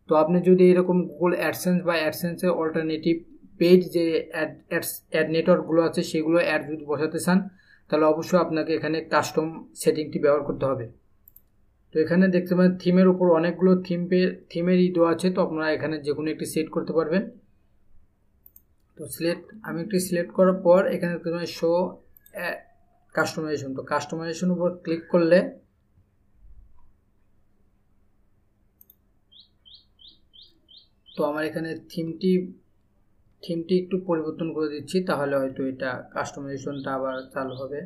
তো 0.10 0.14
আপনি 0.24 0.38
যদি 0.50 0.64
এরকম 0.72 0.98
গুগল 1.12 1.34
অ্যাডসেন্স 1.42 1.78
বা 1.88 1.96
অ্যাডসেন্সের 2.02 2.52
অল্টারনেটিভ 2.62 3.16
পেজ 3.60 3.80
যে 3.96 4.06
অ্যাড 4.34 4.52
অ্যাডস 4.72 4.92
অ্যাড 5.14 5.28
নেটওয়ার্কগুলো 5.36 5.82
আছে, 5.90 6.02
সেগুলো 6.12 6.38
অ্যাড 6.48 6.62
যদি 6.70 6.84
বসাতে 6.92 7.20
চান, 7.26 7.38
তাহলে 7.90 8.06
অবশ্যই 8.14 8.40
আপনাকে 8.46 8.72
এখানে 8.78 8.98
কাস্টম 9.14 9.48
সেটিংটি 9.82 10.18
ব্যবহার 10.24 10.44
করতে 10.50 10.66
হবে। 10.72 10.86
তো 11.94 11.98
এখানে 12.04 12.26
দেখতে 12.36 12.54
পাবেন 12.58 12.74
থিমের 12.82 13.08
উপর 13.14 13.26
অনেকগুলো 13.40 13.72
থিম 13.88 14.02
পে 14.10 14.20
থিমের 14.52 14.80
ই 14.86 14.88
দেওয়া 14.96 15.10
আছে, 15.16 15.28
তো 15.36 15.40
আপনারা 15.46 15.68
এখানে 15.78 15.96
যে 16.06 16.12
কোনো 16.18 16.28
একটি 16.34 16.46
সেট 16.54 16.68
করতে 16.76 16.92
পারবেন। 16.98 17.24
তো 18.98 19.04
সিলেক্ট 19.16 19.46
আমি 19.68 19.80
একটি 19.86 19.98
সিলেক্ট 20.08 20.32
করার 20.38 20.58
পর 20.66 20.82
এখানে 20.96 21.12
দেখতে 21.16 21.30
পাবেন 21.34 21.50
শো 21.60 21.72
কাস্টমাইজেশন 23.16 23.72
তো 23.78 23.82
কাস্টমাইজেশন 23.92 24.50
উপর 24.56 24.70
ক্লিক 24.84 25.04
করলে 25.14 25.40
তো 31.16 31.20
আমার 31.30 31.44
এখানে 31.50 31.70
থিমটি 31.92 32.32
থিমটি 33.44 33.74
একটু 33.82 33.96
পরিবর্তন 34.10 34.48
করে 34.56 34.68
দিচ্ছি, 34.76 34.98
তাহলে 35.10 35.34
হয়তো 35.42 35.62
এটা 35.72 35.90
কাস্টমাইজেশনটা 36.16 36.90
আবার 36.98 37.16
চালু 37.34 37.54
হবে। 37.62 37.80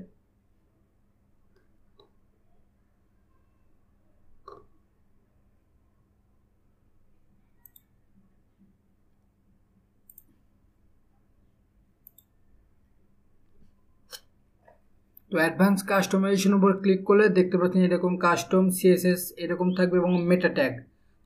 তো 15.32 15.36
অ্যাডভান্স 15.42 15.80
কাস্টমাইজেশন 15.92 16.54
উপর 16.60 16.72
ক্লিক 16.84 17.02
করলে 17.10 17.26
দেখতে 17.38 17.56
পাচ্ছেন 17.62 17.82
এরকম 17.88 18.14
কাস্টম 18.26 18.66
সিএসএস 18.78 19.22
এরকম 19.44 19.68
থাকবে 19.78 19.96
এবং 20.02 20.12
মেটা 20.30 20.50
ট্যাগ 20.58 20.74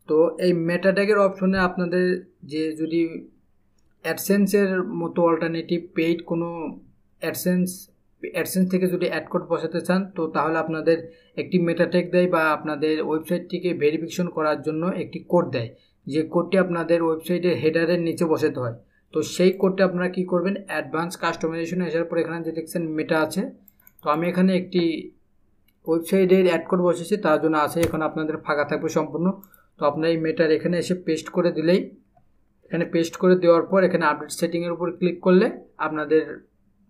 তো 0.09 0.17
এই 0.45 0.53
মেটা 0.67 0.91
ট্যাগের 0.95 1.19
অপশনে 1.27 1.57
আপনাদের 1.67 2.05
যে 2.51 2.63
যদি 2.81 3.01
অ্যাডসেন্সের 4.05 4.69
মতো 5.01 5.19
অল্টারনেটিভ 5.29 5.79
পেইড 5.95 6.17
কোনো 6.29 6.47
অ্যাডসেন্স 7.21 7.67
অ্যাডসেন্স 8.23 8.65
থেকে 8.73 8.85
যদি 8.93 9.07
অ্যাড 9.11 9.25
কোড 9.31 9.43
বসাতে 9.51 9.79
চান, 9.87 10.01
তো 10.15 10.21
তাহলে 10.35 10.57
আপনাদের 10.63 10.97
একটি 11.37 11.57
মেটা 11.67 11.85
ট্যাগ 11.93 12.05
দেয় 12.15 12.27
বা 12.35 12.41
আপনাদের 12.57 12.95
ওয়েবসাইটটিকে 13.07 13.69
ভেরিফিকেশন 13.81 14.27
করার 14.35 14.57
জন্য 14.67 14.83
একটি 15.03 15.19
কোড 15.31 15.45
দেয়। 15.55 15.69
যে 16.07 16.21
কোডটি 16.33 16.55
আপনাদের 16.65 16.99
ওয়েবসাইটের 17.03 17.55
হেডারের 17.61 18.01
নিচে 18.07 18.25
বসাতে 18.25 18.59
হয়। 18.63 18.75
তো 19.13 19.19
সেই 19.33 19.51
কোডটা 19.61 19.83
আপনারা 19.89 20.07
কী 20.15 20.23
করবেন? 20.31 20.55
অ্যাডভান্স 20.69 21.13
কাস্টমাইজেশন 21.23 21.79
আসার 21.87 22.05
পর 22.09 22.15
এখানে 22.23 22.39
যে 22.47 22.51
দেখছেন 22.57 22.83
মেটা 22.97 23.17
আছে 23.25 23.41
তো 24.03 24.05
আমি 24.15 24.25
এখানে 24.31 24.51
একটি 24.61 24.83
ওয়েবসাইটের 25.87 26.45
অ্যাড 26.49 26.63
কোড 26.69 26.79
বসেছি 26.89 27.15
তার 27.25 27.37
জন্য 27.43 27.55
আছে 27.65 27.77
এখন 27.87 27.99
আপনাদের 28.09 28.35
ফাঁকা 28.45 28.65
থাকবে 28.71 28.89
সম্পূর্ণ। 28.97 29.27
তো 29.79 29.81
আপনার 29.89 30.07
এই 30.13 30.19
মেটার 30.25 30.49
এখানে 30.57 30.75
এসে 30.83 30.95
পেস্ট 31.07 31.27
করে 31.35 31.49
দিলেই, 31.57 31.79
এখানে 32.65 32.85
পেস্ট 32.93 33.13
করে 33.21 33.35
দেওয়ার 33.43 33.63
পর 33.71 33.79
এখানে 33.87 34.03
আপডেট 34.11 34.31
সেটিংয়ের 34.39 34.73
উপর 34.75 34.87
ক্লিক 34.99 35.17
করলে 35.25 35.47
আপনাদের 35.85 36.23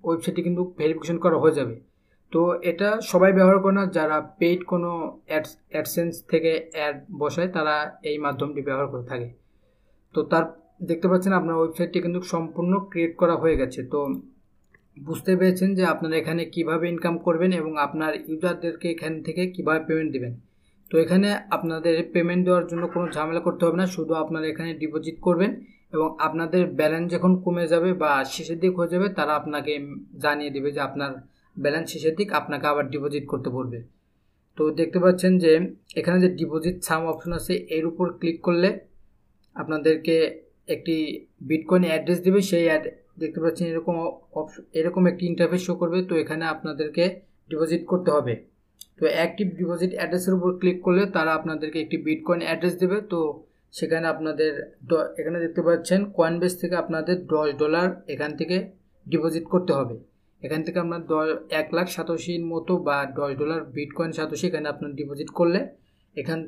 ওয়েবসাইটটি 0.03 0.41
কিন্তু 0.47 0.61
ভেরিফিকেশন 0.79 1.17
করা 1.25 1.37
হয়ে 1.43 1.55
যাবে। 1.59 1.75
তো 2.33 2.41
এটা 2.71 2.89
সবাই 3.11 3.31
ব্যবহার 3.37 3.59
করে 3.63 3.75
না, 3.79 3.83
যারা 3.97 4.17
পেইড 4.39 4.59
কোনো 4.71 4.89
অ্যাডস 5.29 5.51
অ্যাডসেন্স 5.73 6.13
থেকে 6.31 6.51
অ্যাড 6.75 6.95
বসায়, 7.21 7.49
তারা 7.55 7.75
এই 8.09 8.17
মাধ্যমটি 8.25 8.61
ব্যবহার 8.67 8.87
করে 8.93 9.05
থাকে। 9.11 9.27
তো 10.15 10.19
তার, 10.31 10.45
দেখতে 10.89 11.07
পাচ্ছেন 11.11 11.33
আপনার 11.39 11.55
ওয়েবসাইটটি 11.59 11.99
কিন্তু 12.05 12.19
সম্পূর্ণ 12.33 12.73
ক্রিয়েট 12.91 13.13
করা 13.21 13.35
হয়ে 13.41 13.55
গেছে। 13.61 13.79
তো 13.93 13.99
বুঝতে 15.01 15.31
পেরেছেন 15.39 15.69
যে 15.77 15.83
আপনারা 15.93 16.15
এখানে 16.21 16.43
কীভাবে 16.53 16.85
ইনকাম 16.93 17.15
করবেন 17.25 17.51
এবং 17.61 17.71
আপনার 17.85 18.11
ইউজারদেরকে 18.29 18.87
এখান 18.95 19.13
থেকে 19.25 19.41
কীভাবে 19.55 19.81
পেমেন্ট 19.87 20.11
দেবেন। 20.15 20.33
তো 20.91 20.95
এখানে 21.03 21.27
আপনাদের 21.55 21.95
পেমেন্ট 22.13 22.41
দেওয়ার 22.47 22.65
জন্য 22.71 22.83
কোনো 22.93 23.05
ঝামেলা 23.15 23.41
করতে 23.47 23.61
হবে 23.65 23.77
না, 23.81 23.85
শুধু 23.95 24.13
আপনারা 24.23 24.45
এখানে 24.53 24.71
ডিপোজিট 24.81 25.17
করবেন 25.27 25.51
এবং 25.95 26.07
আপনাদের 26.27 26.63
ব্যালেন্স 26.79 27.07
যখন 27.15 27.31
কমে 27.43 27.65
যাবে 27.73 27.89
বা 28.03 28.11
শেষের 28.33 28.59
দিক 28.63 28.73
হয়ে 28.79 28.91
যাবে, 28.93 29.07
তারা 29.17 29.33
আপনাকে 29.39 29.73
জানিয়ে 30.23 30.51
দেবে 30.55 30.69
যে 30.75 30.81
আপনার 30.87 31.11
ব্যালেন্স 31.57 31.87
শেষের 31.93 32.13
দিক 32.19 32.29
আপনাকে 32.39 32.65
আবার 32.71 32.85
ডিপোজিট 32.93 33.25
করতে 33.31 33.49
পড়বে 33.55 33.79
তো 34.57 34.63
দেখতে 34.79 34.97
পাচ্ছেন 35.03 35.33
যে 35.43 35.51
এখানে 35.99 36.17
যে 36.23 36.29
ডিপোজিট 36.39 36.75
সাম 36.87 37.01
অপশন 37.11 37.31
আছে, 37.39 37.53
এর 37.77 37.83
উপর 37.91 38.05
ক্লিক 38.19 38.37
করলে 38.47 38.69
আপনাদেরকে 39.55 40.15
একটি 40.75 40.95
বিটকয়েন 41.49 41.83
অ্যাড্রেস 41.89 42.19
দেবে। 42.25 42.39
সেই 42.49 42.65
দেখতে 43.17 43.39
পাচ্ছেন 43.43 43.65
এরকম 43.71 43.95
এরকম 44.79 45.03
একটি 45.11 45.23
ইন্টারফেস 45.31 45.61
শো 45.67 45.73
করবে। 45.81 45.99
তো 46.09 46.13
এখানে 46.23 46.43
আপনাদেরকে 46.53 47.03
ডিপোজিট 47.49 47.81
করতে 47.91 48.09
হবে। 48.15 48.33
তো 48.97 49.03
অ্যাক্টিভ 49.17 49.47
ডিপোজিট 49.59 49.91
অ্যাড্রেসের 49.97 50.33
উপর 50.37 50.49
ক্লিক 50.61 50.77
করলে 50.85 51.03
তারা 51.15 51.31
আপনাদেরকে 51.39 51.77
একটি 51.83 51.97
বিটকয়েন 52.05 52.41
অ্যাড্রেস 52.47 52.75
দেবে। 52.81 52.97
তো 53.11 53.19
সেখানে 53.73 54.05
আপনাদের 54.13 54.51
এখানে 55.19 55.37
দেখতে 55.45 55.61
পাচ্ছেন 55.67 55.99
কয়েন 56.17 56.35
বেস 56.41 56.53
থেকে 56.61 56.75
আপনাদের 56.83 57.17
দশ 57.33 57.47
ডলার 57.61 57.87
এখান 58.13 58.31
থেকে 58.39 58.57
ডিপোজিট 59.05 59.45
করতে 59.53 59.71
হবে। 59.79 59.95
এখান 60.41 60.61
থেকে 60.65 60.77
আপনার 60.85 61.01
দশ, 61.13 61.27
এক 61.61 61.67
লাখ 61.77 61.87
সাতাশির 61.95 62.43
মতো 62.53 62.73
বা 62.87 62.97
দশ 63.19 63.31
ডলার 63.41 63.59
বিটকয়েন 63.75 64.11
সাতাশি 64.17 64.45
এখানে 64.51 64.67
আপনার 64.73 64.91
ডিপোজিট 64.99 65.29
করলে, 65.39 65.59
এখান, 66.15 66.39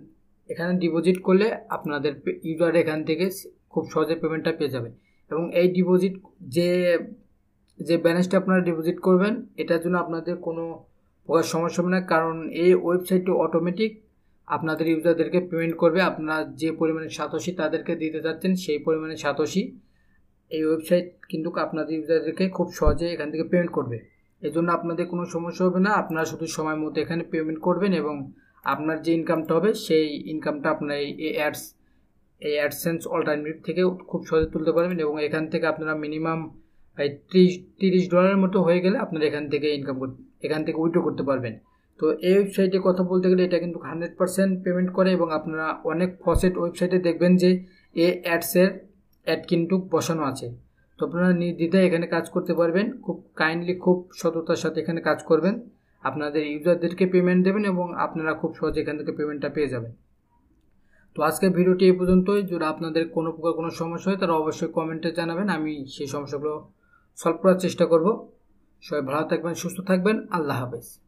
এখানে 0.50 0.74
ডিপোজিট 0.84 1.18
করলে 1.28 1.48
আপনাদের 1.76 2.14
ইউজার 2.50 2.74
এখান 2.84 3.00
থেকে 3.10 3.26
খুব 3.74 3.84
সহজে 3.94 4.16
পেমেন্টটা 4.22 4.52
পেয়ে 4.60 4.74
যাবে। 4.76 4.90
এবং 5.34 5.44
এই 5.60 5.68
ডিপোজিট 5.78 6.14
যে 6.56 6.70
যে 7.80 7.96
ব্যালেন্সটা 8.04 8.36
আপনারা 8.42 8.62
ডিপোজিট 8.70 8.98
করবেন, 9.08 9.34
এটার 9.62 9.80
জন্য 9.84 9.96
আপনাদের 10.06 10.36
কোনো 10.48 10.64
প্রকার 11.30 11.46
সমস্যা 11.54 11.80
হবে 11.82 11.92
না, 11.96 12.02
কারণ 12.14 12.36
এই 12.64 12.72
ওয়েবসাইটটি 12.86 13.32
অটোমেটিক 13.46 13.92
আপনাদের 14.48 14.86
ইউজারদেরকে 14.94 15.40
পেমেন্ট 15.50 15.76
করবে। 15.82 16.00
আপনারা 16.12 16.38
যে 16.62 16.70
পরিমাণে 16.80 17.10
সাতশি 17.18 17.52
তাদেরকে 17.62 17.94
দিতে 18.02 18.20
চাচ্ছেন 18.26 18.52
সেই 18.64 18.80
পরিমাণে 18.86 19.16
সাতশি 19.24 19.64
এই 20.52 20.64
ওয়েবসাইট 20.68 21.06
কিন্তু 21.32 21.48
আপনাদের 21.66 21.94
ইউজারদেরকে 22.00 22.46
খুব 22.58 22.68
সহজে 22.80 23.08
এখান 23.16 23.28
থেকে 23.34 23.46
পেমেন্ট 23.52 23.72
করবে। 23.78 23.98
এই 24.42 24.52
জন্য 24.56 24.68
আপনাদের 24.78 25.06
কোনো 25.12 25.24
সমস্যা 25.36 25.64
হবে 25.68 25.80
না, 25.88 25.92
আপনারা 26.02 26.26
শুধু 26.32 26.46
সময় 26.58 26.78
মতো 26.84 26.98
এখানে 27.06 27.24
পেমেন্ট 27.34 27.60
করবেন 27.68 27.92
এবং 28.02 28.16
আপনার 28.66 28.98
যে 29.06 29.12
ইনকামটা 29.20 29.52
হবে, 29.58 29.72
সেই 29.86 30.08
ইনকামটা 30.34 30.68
আপনার 30.76 30.98
এই 31.26 31.32
অ্যাডস 31.40 31.64
এই 32.44 32.56
অ্যাডসেন্স 32.60 33.02
অল্টারনেটিভ 33.16 33.58
থেকেও 33.68 33.88
খুব 34.10 34.22
সহজে 34.30 34.48
তুলতে 34.54 34.72
পারবেন 34.76 34.98
এবং 35.06 35.16
এখান 35.28 35.44
থেকে 35.52 35.66
আপনারা 35.74 35.94
মিনিমাম 36.04 36.40
ত্রিশ, 37.30 37.52
তিরিশ 37.82 38.04
ডলারের 38.14 38.40
মতো 38.44 38.58
হয়ে 38.66 38.80
গেলে 38.86 38.98
আপনারা 39.06 39.24
এখান 39.30 39.46
থেকে 39.54 39.68
ইনকাম 39.78 39.98
এখান 40.46 40.62
থেকে 40.66 40.78
উইড্রো 40.84 41.02
করতে 41.08 41.24
পারবেন। 41.30 41.54
তো 42.00 42.06
এই 42.30 42.36
ওয়েবসাইটে 42.36 42.78
কথা 42.88 43.04
বলতে 43.12 43.28
গেলে 43.32 43.42
এটা 43.48 43.58
কিন্তু 43.64 43.78
হান্ড্রেড 43.88 44.14
পার্সেন্ট 44.20 44.52
পেমেন্ট 44.66 44.90
করে 44.98 45.10
এবং 45.18 45.28
আপনারা 45.40 45.68
অনেক 45.92 46.10
ফসেট 46.24 46.54
ওয়েবসাইটে 46.58 46.98
দেখবেন 47.08 47.32
যে 47.44 47.50
এ 47.96 48.08
অ্যাডসের 48.26 48.70
অ্যাড 49.28 49.42
কিন্তু 49.52 49.76
বসানো 49.94 50.24
আছে। 50.32 50.48
তো 51.00 51.02
আপনারা 51.08 51.30
নির্দ্বিধায় 51.42 51.86
এখানে 51.88 52.06
কাজ 52.16 52.26
করতে 52.36 52.54
পারবেন, 52.60 52.86
খুব 53.06 53.18
কাইন্ডলি 53.42 53.74
খুব 53.86 53.98
সততার 54.20 54.60
সাথে 54.64 54.78
এখানে 54.84 55.00
কাজ 55.10 55.20
করবেন। 55.30 55.56
আপনাদের 56.04 56.44
ইউজারদেরকে 56.54 57.06
পেমেন্ট 57.14 57.42
দেবেন 57.48 57.64
এবং 57.74 57.86
আপনারা 58.06 58.32
খুব 58.42 58.52
সহজে 58.60 58.80
এখান 58.84 58.96
থেকে 59.00 59.12
পেমেন্টটা 59.20 59.50
পেয়ে 59.56 59.72
যাবেন। 59.74 59.92
তো 61.16 61.20
আজকের 61.22 61.52
ভিডিওটি 61.52 61.84
এই 61.90 61.96
পর্যন্তই। 62.00 62.42
যদি 62.44 62.66
আপনাদের 62.66 63.04
কোনো 63.10 63.30
প্রকার 63.32 63.54
কোনো 63.54 63.70
সমস্যা 63.70 64.08
হয় 64.10 64.20
তারা 64.20 64.34
অবশ্যই 64.34 64.72
কমেন্টে 64.78 65.10
জানাবেন। 65.12 65.48
আমি 65.50 65.74
সেই 65.96 66.08
সমস্যাগুলো 66.08 66.56
সলভ 67.18 67.38
করার 67.42 67.60
চেষ্টা 67.60 67.86
করব। 67.86 68.08
সবাই 68.84 69.04
ভালো 69.10 69.26
থাকবেন, 69.30 69.54
সুস্থ 69.54 69.78
থাকবেন। 69.82 70.16
আল্লাহ 70.32 70.56
হাফেজ। 70.64 71.03